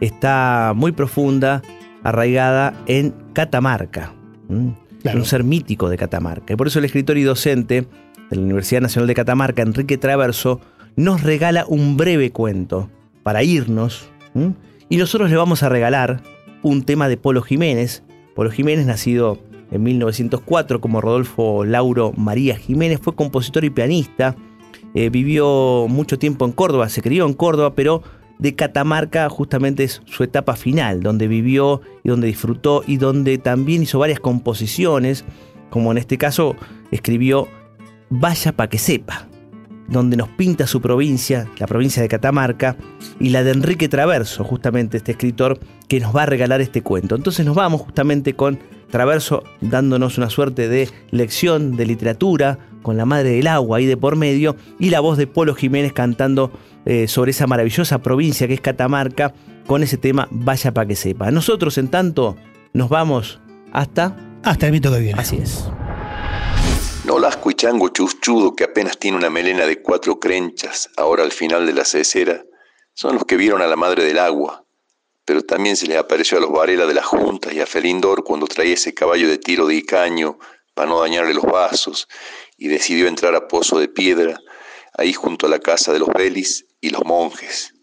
está 0.00 0.72
muy 0.74 0.92
profunda, 0.92 1.62
arraigada 2.02 2.74
en 2.86 3.14
Catamarca, 3.32 4.12
un 4.48 5.24
ser 5.24 5.44
mítico 5.44 5.88
de 5.88 5.96
Catamarca. 5.96 6.54
Y 6.54 6.56
por 6.56 6.66
eso 6.66 6.78
el 6.78 6.84
escritor 6.84 7.18
y 7.18 7.22
docente 7.22 7.86
de 8.30 8.36
la 8.36 8.42
Universidad 8.42 8.80
Nacional 8.80 9.06
de 9.08 9.14
Catamarca, 9.14 9.62
Enrique 9.62 9.98
Traverso, 9.98 10.60
nos 10.96 11.22
regala 11.22 11.64
un 11.66 11.96
breve 11.96 12.30
cuento 12.30 12.90
para 13.22 13.42
irnos. 13.42 14.08
Y 14.88 14.96
nosotros 14.96 15.30
le 15.30 15.36
vamos 15.36 15.62
a 15.62 15.68
regalar 15.68 16.22
un 16.62 16.82
tema 16.82 17.08
de 17.08 17.16
Polo 17.16 17.42
Jiménez. 17.42 18.02
Polo 18.34 18.50
Jiménez, 18.50 18.86
nacido 18.86 19.38
en 19.70 19.82
1904 19.82 20.80
como 20.80 21.00
Rodolfo 21.00 21.64
Lauro 21.64 22.12
María 22.16 22.56
Jiménez, 22.56 23.00
fue 23.02 23.14
compositor 23.14 23.64
y 23.64 23.70
pianista. 23.70 24.36
Eh, 24.94 25.10
vivió 25.10 25.86
mucho 25.88 26.18
tiempo 26.18 26.44
en 26.44 26.52
Córdoba, 26.52 26.88
se 26.88 27.02
crió 27.02 27.26
en 27.26 27.34
Córdoba, 27.34 27.74
pero 27.74 28.02
de 28.40 28.54
Catamarca 28.54 29.28
justamente 29.28 29.84
es 29.84 30.02
su 30.06 30.24
etapa 30.24 30.56
final, 30.56 31.02
donde 31.02 31.28
vivió 31.28 31.82
y 32.02 32.08
donde 32.08 32.26
disfrutó 32.26 32.82
y 32.86 32.96
donde 32.96 33.36
también 33.38 33.82
hizo 33.82 33.98
varias 33.98 34.18
composiciones, 34.18 35.24
como 35.68 35.92
en 35.92 35.98
este 35.98 36.18
caso 36.18 36.56
escribió 36.90 37.48
Vaya 38.08 38.52
pa' 38.52 38.68
que 38.68 38.78
sepa, 38.78 39.28
donde 39.88 40.16
nos 40.16 40.28
pinta 40.30 40.66
su 40.66 40.80
provincia, 40.80 41.48
la 41.58 41.66
provincia 41.66 42.02
de 42.02 42.08
Catamarca, 42.08 42.76
y 43.20 43.28
la 43.28 43.44
de 43.44 43.52
Enrique 43.52 43.88
Traverso, 43.88 44.42
justamente 44.42 44.96
este 44.96 45.12
escritor 45.12 45.60
que 45.86 46.00
nos 46.00 46.16
va 46.16 46.22
a 46.22 46.26
regalar 46.26 46.60
este 46.60 46.82
cuento. 46.82 47.14
Entonces 47.14 47.44
nos 47.44 47.54
vamos 47.54 47.82
justamente 47.82 48.34
con 48.34 48.58
Traverso 48.90 49.44
dándonos 49.60 50.18
una 50.18 50.30
suerte 50.30 50.68
de 50.68 50.88
lección 51.10 51.76
de 51.76 51.86
literatura, 51.86 52.58
con 52.82 52.96
la 52.96 53.04
madre 53.04 53.30
del 53.30 53.46
agua 53.46 53.78
ahí 53.78 53.86
de 53.86 53.96
por 53.96 54.16
medio, 54.16 54.56
y 54.78 54.90
la 54.90 55.00
voz 55.00 55.18
de 55.18 55.26
Polo 55.26 55.54
Jiménez 55.54 55.92
cantando 55.92 56.50
eh, 56.84 57.08
sobre 57.08 57.30
esa 57.32 57.46
maravillosa 57.46 57.98
provincia 57.98 58.46
que 58.48 58.54
es 58.54 58.60
Catamarca, 58.60 59.34
con 59.66 59.82
ese 59.82 59.96
tema 59.96 60.28
Vaya 60.30 60.72
para 60.72 60.86
que 60.86 60.96
sepa. 60.96 61.30
Nosotros, 61.30 61.78
en 61.78 61.88
tanto, 61.88 62.36
nos 62.72 62.88
vamos 62.88 63.40
hasta... 63.72 64.16
Hasta 64.42 64.66
el 64.66 64.72
mito 64.72 64.90
que 64.90 65.00
viene. 65.00 65.20
Así 65.20 65.36
es. 65.36 65.66
Nolasco 67.04 67.50
y 67.50 67.54
Chango 67.54 67.88
Chuchudo, 67.88 68.54
que 68.54 68.64
apenas 68.64 68.98
tiene 68.98 69.18
una 69.18 69.30
melena 69.30 69.66
de 69.66 69.82
cuatro 69.82 70.18
crenchas, 70.18 70.88
ahora 70.96 71.24
al 71.24 71.32
final 71.32 71.66
de 71.66 71.74
la 71.74 71.84
cesera, 71.84 72.44
son 72.94 73.14
los 73.14 73.24
que 73.24 73.36
vieron 73.36 73.62
a 73.62 73.66
la 73.66 73.76
madre 73.76 74.04
del 74.04 74.18
agua, 74.18 74.64
pero 75.24 75.42
también 75.42 75.76
se 75.76 75.86
les 75.86 75.98
apareció 75.98 76.38
a 76.38 76.40
los 76.40 76.50
Varela 76.50 76.86
de 76.86 76.94
las 76.94 77.06
juntas 77.06 77.52
y 77.52 77.60
a 77.60 77.66
Felindor 77.66 78.24
cuando 78.24 78.46
traía 78.46 78.74
ese 78.74 78.94
caballo 78.94 79.28
de 79.28 79.38
tiro 79.38 79.66
de 79.66 79.74
Icaño 79.76 80.38
para 80.74 80.88
no 80.88 81.00
dañarle 81.00 81.34
los 81.34 81.44
vasos, 81.44 82.08
y 82.56 82.68
decidió 82.68 83.08
entrar 83.08 83.34
a 83.34 83.48
Pozo 83.48 83.78
de 83.78 83.88
Piedra, 83.88 84.38
ahí 84.96 85.12
junto 85.12 85.46
a 85.46 85.50
la 85.50 85.58
casa 85.58 85.92
de 85.92 85.98
los 85.98 86.08
Belis 86.08 86.66
y 86.80 86.90
los 86.90 87.04
monjes. 87.04 87.74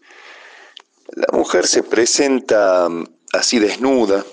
La 1.10 1.28
mujer 1.32 1.66
se 1.66 1.82
presenta 1.82 2.88
mm, 2.88 3.04
así 3.32 3.58
desnuda 3.58 4.24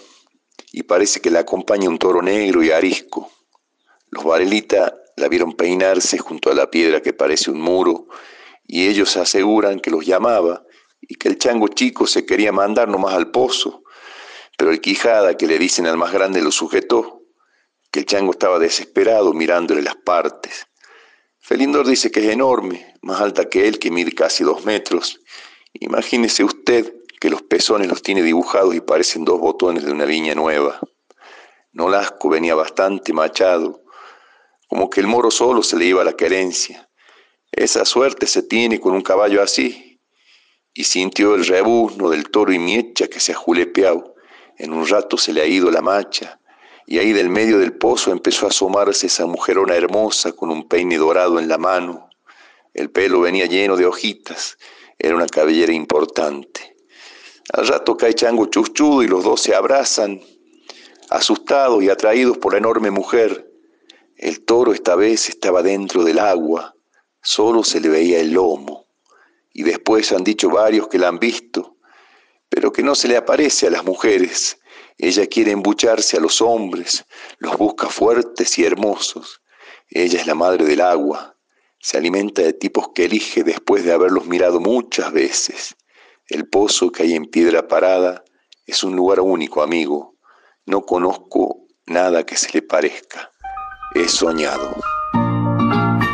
y 0.71 0.83
parece 0.83 1.21
que 1.21 1.31
la 1.31 1.39
acompaña 1.39 1.89
un 1.89 1.97
toro 1.97 2.21
negro 2.21 2.63
y 2.63 2.71
arisco. 2.71 3.31
Los 4.09 4.23
Varelita 4.23 4.95
la 5.15 5.27
vieron 5.29 5.53
peinarse 5.53 6.17
junto 6.17 6.51
a 6.51 6.53
la 6.53 6.69
piedra 6.69 7.01
que 7.01 7.13
parece 7.13 7.51
un 7.51 7.61
muro 7.61 8.07
y 8.67 8.87
ellos 8.87 9.15
aseguran 9.17 9.79
que 9.79 9.91
los 9.91 10.05
llamaba 10.05 10.63
y 11.01 11.15
que 11.15 11.29
el 11.29 11.37
chango 11.37 11.67
chico 11.69 12.07
se 12.07 12.25
quería 12.25 12.51
mandar 12.51 12.87
nomás 12.87 13.13
al 13.13 13.31
pozo, 13.31 13.83
pero 14.57 14.71
el 14.71 14.81
Quijada, 14.81 15.37
que 15.37 15.47
le 15.47 15.59
dicen 15.59 15.85
al 15.85 15.97
más 15.97 16.11
grande, 16.11 16.41
lo 16.41 16.51
sujetó, 16.51 17.23
que 17.91 17.99
el 17.99 18.05
chango 18.05 18.31
estaba 18.31 18.59
desesperado 18.59 19.33
mirándole 19.33 19.81
las 19.81 19.95
partes. 19.95 20.67
Felindor 21.47 21.85
dice 21.85 22.09
que 22.09 22.21
es 22.21 22.33
enorme, 22.33 22.95
más 23.03 23.21
alta 23.21 23.47
que 23.47 23.67
él, 23.67 23.77
que 23.77 23.91
mide 23.91 24.13
casi 24.13 24.43
dos 24.43 24.65
metros. 24.65 25.21
Imagínese 25.73 26.43
usted 26.43 26.91
que 27.21 27.29
los 27.29 27.43
pezones 27.43 27.87
los 27.87 28.01
tiene 28.01 28.23
dibujados 28.23 28.73
y 28.73 28.81
parecen 28.81 29.25
dos 29.25 29.39
botones 29.39 29.85
de 29.85 29.91
una 29.91 30.05
viña 30.05 30.33
nueva. 30.33 30.79
Nolasco 31.71 32.29
venía 32.29 32.55
bastante 32.55 33.13
machado, 33.13 33.83
como 34.67 34.89
que 34.89 35.01
el 35.01 35.05
moro 35.05 35.29
solo 35.29 35.61
se 35.61 35.77
le 35.77 35.85
iba 35.85 36.03
la 36.03 36.13
querencia. 36.13 36.89
Esa 37.51 37.85
suerte 37.85 38.25
se 38.25 38.41
tiene 38.41 38.79
con 38.79 38.95
un 38.95 39.03
caballo 39.03 39.43
así. 39.43 40.01
Y 40.73 40.85
sintió 40.85 41.35
el 41.35 41.45
rebuzno 41.45 42.09
del 42.09 42.31
toro 42.31 42.53
y 42.53 42.57
miecha 42.57 43.07
que 43.07 43.19
se 43.19 43.33
ha 43.33 43.35
julepeado. 43.35 44.15
En 44.57 44.73
un 44.73 44.87
rato 44.87 45.15
se 45.15 45.31
le 45.31 45.43
ha 45.43 45.45
ido 45.45 45.69
la 45.69 45.83
macha 45.83 46.39
y 46.87 46.99
ahí 46.99 47.13
del 47.13 47.29
medio 47.29 47.59
del 47.59 47.73
pozo 47.73 48.11
empezó 48.11 48.45
a 48.45 48.49
asomarse 48.49 49.07
esa 49.07 49.25
mujerona 49.25 49.75
hermosa 49.75 50.33
con 50.33 50.51
un 50.51 50.67
peine 50.67 50.97
dorado 50.97 51.39
en 51.39 51.47
la 51.47 51.57
mano. 51.57 52.09
El 52.73 52.91
pelo 52.91 53.21
venía 53.21 53.47
lleno 53.47 53.75
de 53.75 53.85
hojitas, 53.85 54.57
era 54.99 55.15
una 55.15 55.27
cabellera 55.27 55.73
importante. 55.73 56.75
Al 57.53 57.67
rato 57.67 57.97
cae 57.97 58.13
Chango 58.13 58.47
chuchudo 58.47 59.03
y 59.03 59.07
los 59.07 59.23
dos 59.23 59.41
se 59.41 59.55
abrazan, 59.55 60.21
asustados 61.09 61.83
y 61.83 61.89
atraídos 61.89 62.37
por 62.37 62.53
la 62.53 62.59
enorme 62.59 62.91
mujer. 62.91 63.51
El 64.17 64.45
toro 64.45 64.73
esta 64.73 64.95
vez 64.95 65.29
estaba 65.29 65.63
dentro 65.63 66.03
del 66.03 66.19
agua, 66.19 66.75
solo 67.21 67.63
se 67.63 67.79
le 67.79 67.89
veía 67.89 68.19
el 68.19 68.31
lomo. 68.31 68.85
Y 69.53 69.63
después 69.63 70.11
han 70.11 70.23
dicho 70.23 70.49
varios 70.49 70.87
que 70.87 70.99
la 70.99 71.07
han 71.07 71.19
visto, 71.19 71.77
pero 72.49 72.71
que 72.71 72.83
no 72.83 72.93
se 72.93 73.07
le 73.07 73.17
aparece 73.17 73.67
a 73.67 73.69
las 73.69 73.85
mujeres 73.85 74.59
ella 74.97 75.27
quiere 75.27 75.51
embucharse 75.51 76.17
a 76.17 76.19
los 76.21 76.41
hombres, 76.41 77.05
los 77.37 77.57
busca 77.57 77.87
fuertes 77.87 78.57
y 78.57 78.65
hermosos. 78.65 79.41
Ella 79.89 80.19
es 80.19 80.27
la 80.27 80.35
madre 80.35 80.65
del 80.65 80.81
agua. 80.81 81.35
Se 81.79 81.97
alimenta 81.97 82.41
de 82.41 82.53
tipos 82.53 82.89
que 82.95 83.05
elige 83.05 83.43
después 83.43 83.83
de 83.83 83.91
haberlos 83.91 84.25
mirado 84.25 84.59
muchas 84.59 85.11
veces. 85.11 85.75
El 86.27 86.47
pozo 86.47 86.91
que 86.91 87.03
hay 87.03 87.13
en 87.13 87.25
piedra 87.25 87.67
parada 87.67 88.23
es 88.65 88.83
un 88.83 88.95
lugar 88.95 89.19
único, 89.19 89.61
amigo. 89.61 90.15
No 90.65 90.85
conozco 90.85 91.67
nada 91.85 92.25
que 92.25 92.37
se 92.37 92.51
le 92.53 92.61
parezca. 92.61 93.31
He 93.93 94.07
soñado. 94.07 94.75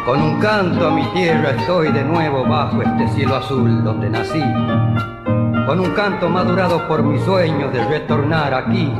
Con 0.06 0.22
un 0.22 0.39
canto 0.41 0.88
a 0.88 0.91
mi 0.91 1.06
tierra 1.13 1.52
estoy 1.52 1.94
de 1.94 2.04
nuevo 2.04 2.44
bajo 2.44 2.82
este 2.82 3.08
cielo 3.15 3.36
azul 3.36 3.84
donde 3.84 4.10
nací 4.10 4.41
con 5.65 5.80
un 5.80 5.91
canto 5.91 6.30
madurado 6.30 6.88
por 6.88 7.04
mi 7.04 7.19
sueño 7.19 7.69
de 7.69 7.84
retornar 7.86 8.54
aquí. 8.54 8.91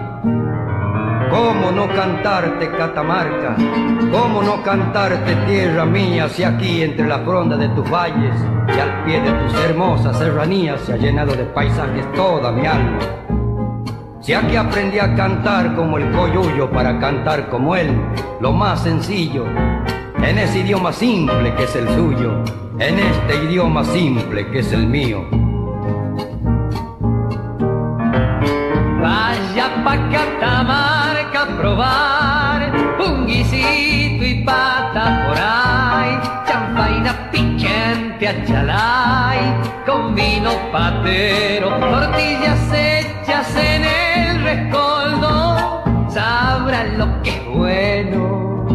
¿Cómo 1.30 1.71
no 1.71 1.88
cantarte 1.88 2.69
Catamarca? 2.71 3.56
¿Cómo 4.12 4.43
no 4.43 4.62
cantarte 4.62 5.36
tierra 5.47 5.86
mía 5.86 6.28
si 6.28 6.43
aquí 6.43 6.84
entre 6.84 7.08
la 7.08 7.19
fronda 7.19 7.56
de 7.56 7.69
tus 7.69 7.89
valles 7.89 8.36
y 8.67 8.80
al 8.80 9.04
pie 9.06 9.21
de 9.21 9.32
tus 9.32 9.54
hermosas 9.63 10.17
serranías 10.17 10.82
se 10.82 10.93
ha 10.93 10.97
llenado 10.97 11.34
de 11.34 11.45
paisajes 11.45 12.12
toda 12.13 12.52
mi 12.52 12.65
alma? 12.65 13.00
Si 14.19 14.34
aquí 14.34 14.56
aprendí 14.56 15.00
a 15.00 15.15
cantar 15.15 15.76
como 15.76 15.97
el 15.97 16.12
coyuyo 16.12 16.69
para 16.69 17.00
cantar 17.00 17.50
como 17.50 17.76
él, 17.76 17.89
lo 18.39 18.52
más 18.52 18.84
sencillo, 18.84 19.45
en 20.17 20.38
ese 20.38 20.60
idioma 20.60 20.93
simple 20.93 21.56
que 21.56 21.63
es 21.63 21.76
el 21.76 21.88
suyo, 21.95 22.43
en 22.78 23.00
este 23.00 23.45
idioma 23.45 23.84
simple 23.84 24.47
que 24.52 24.60
es 24.60 24.71
el 24.74 24.86
mío. 24.86 25.41
Probar 31.72 32.70
un 33.00 33.26
guisito 33.28 34.26
y 34.26 34.44
pata 34.44 35.26
por 35.28 35.38
ahí, 35.40 36.20
champaina 36.46 37.32
piquante 37.32 38.28
achalay, 38.28 39.40
con 39.86 40.14
vino 40.14 40.52
patero, 40.72 41.70
tortillas 41.80 42.74
hechas 42.74 43.56
en 43.56 43.86
el 43.86 44.44
rescoldo, 44.44 46.10
sabrá 46.10 46.84
lo 46.98 47.22
que 47.24 47.30
es 47.30 47.46
bueno. 47.46 48.66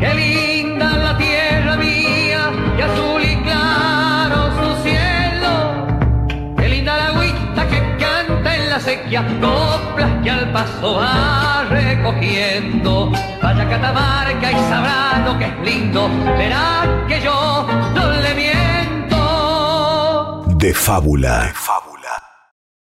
Qué 0.00 0.12
linda 0.14 0.96
la 0.96 1.16
tierra 1.16 1.76
mía, 1.76 2.50
y 2.76 2.82
azul 2.82 3.22
y 3.22 3.36
claro 3.46 4.50
su 4.58 4.82
cielo, 4.82 5.54
qué 6.56 6.68
linda 6.68 6.96
la 6.96 7.06
agüita 7.06 7.68
que 7.68 7.80
canta 8.04 8.56
en 8.56 8.70
la 8.70 8.80
sequía, 8.80 9.24
que 9.24 9.34
paso 10.56 10.94
va 10.94 11.66
recogiendo. 11.68 13.12
Vaya 13.42 13.68
Catamarca 13.68 14.52
y 14.52 14.58
sabrá 14.70 15.22
lo 15.26 15.38
que 15.38 15.44
es 15.44 15.58
lindo, 15.62 16.08
verá 16.38 17.04
que 17.06 17.20
yo 17.20 17.66
no 17.94 18.04
le 18.24 18.34
miento. 18.34 19.18
De 20.56 20.72
fábula. 20.72 21.34
De 21.48 21.52
fábula. 21.52 21.85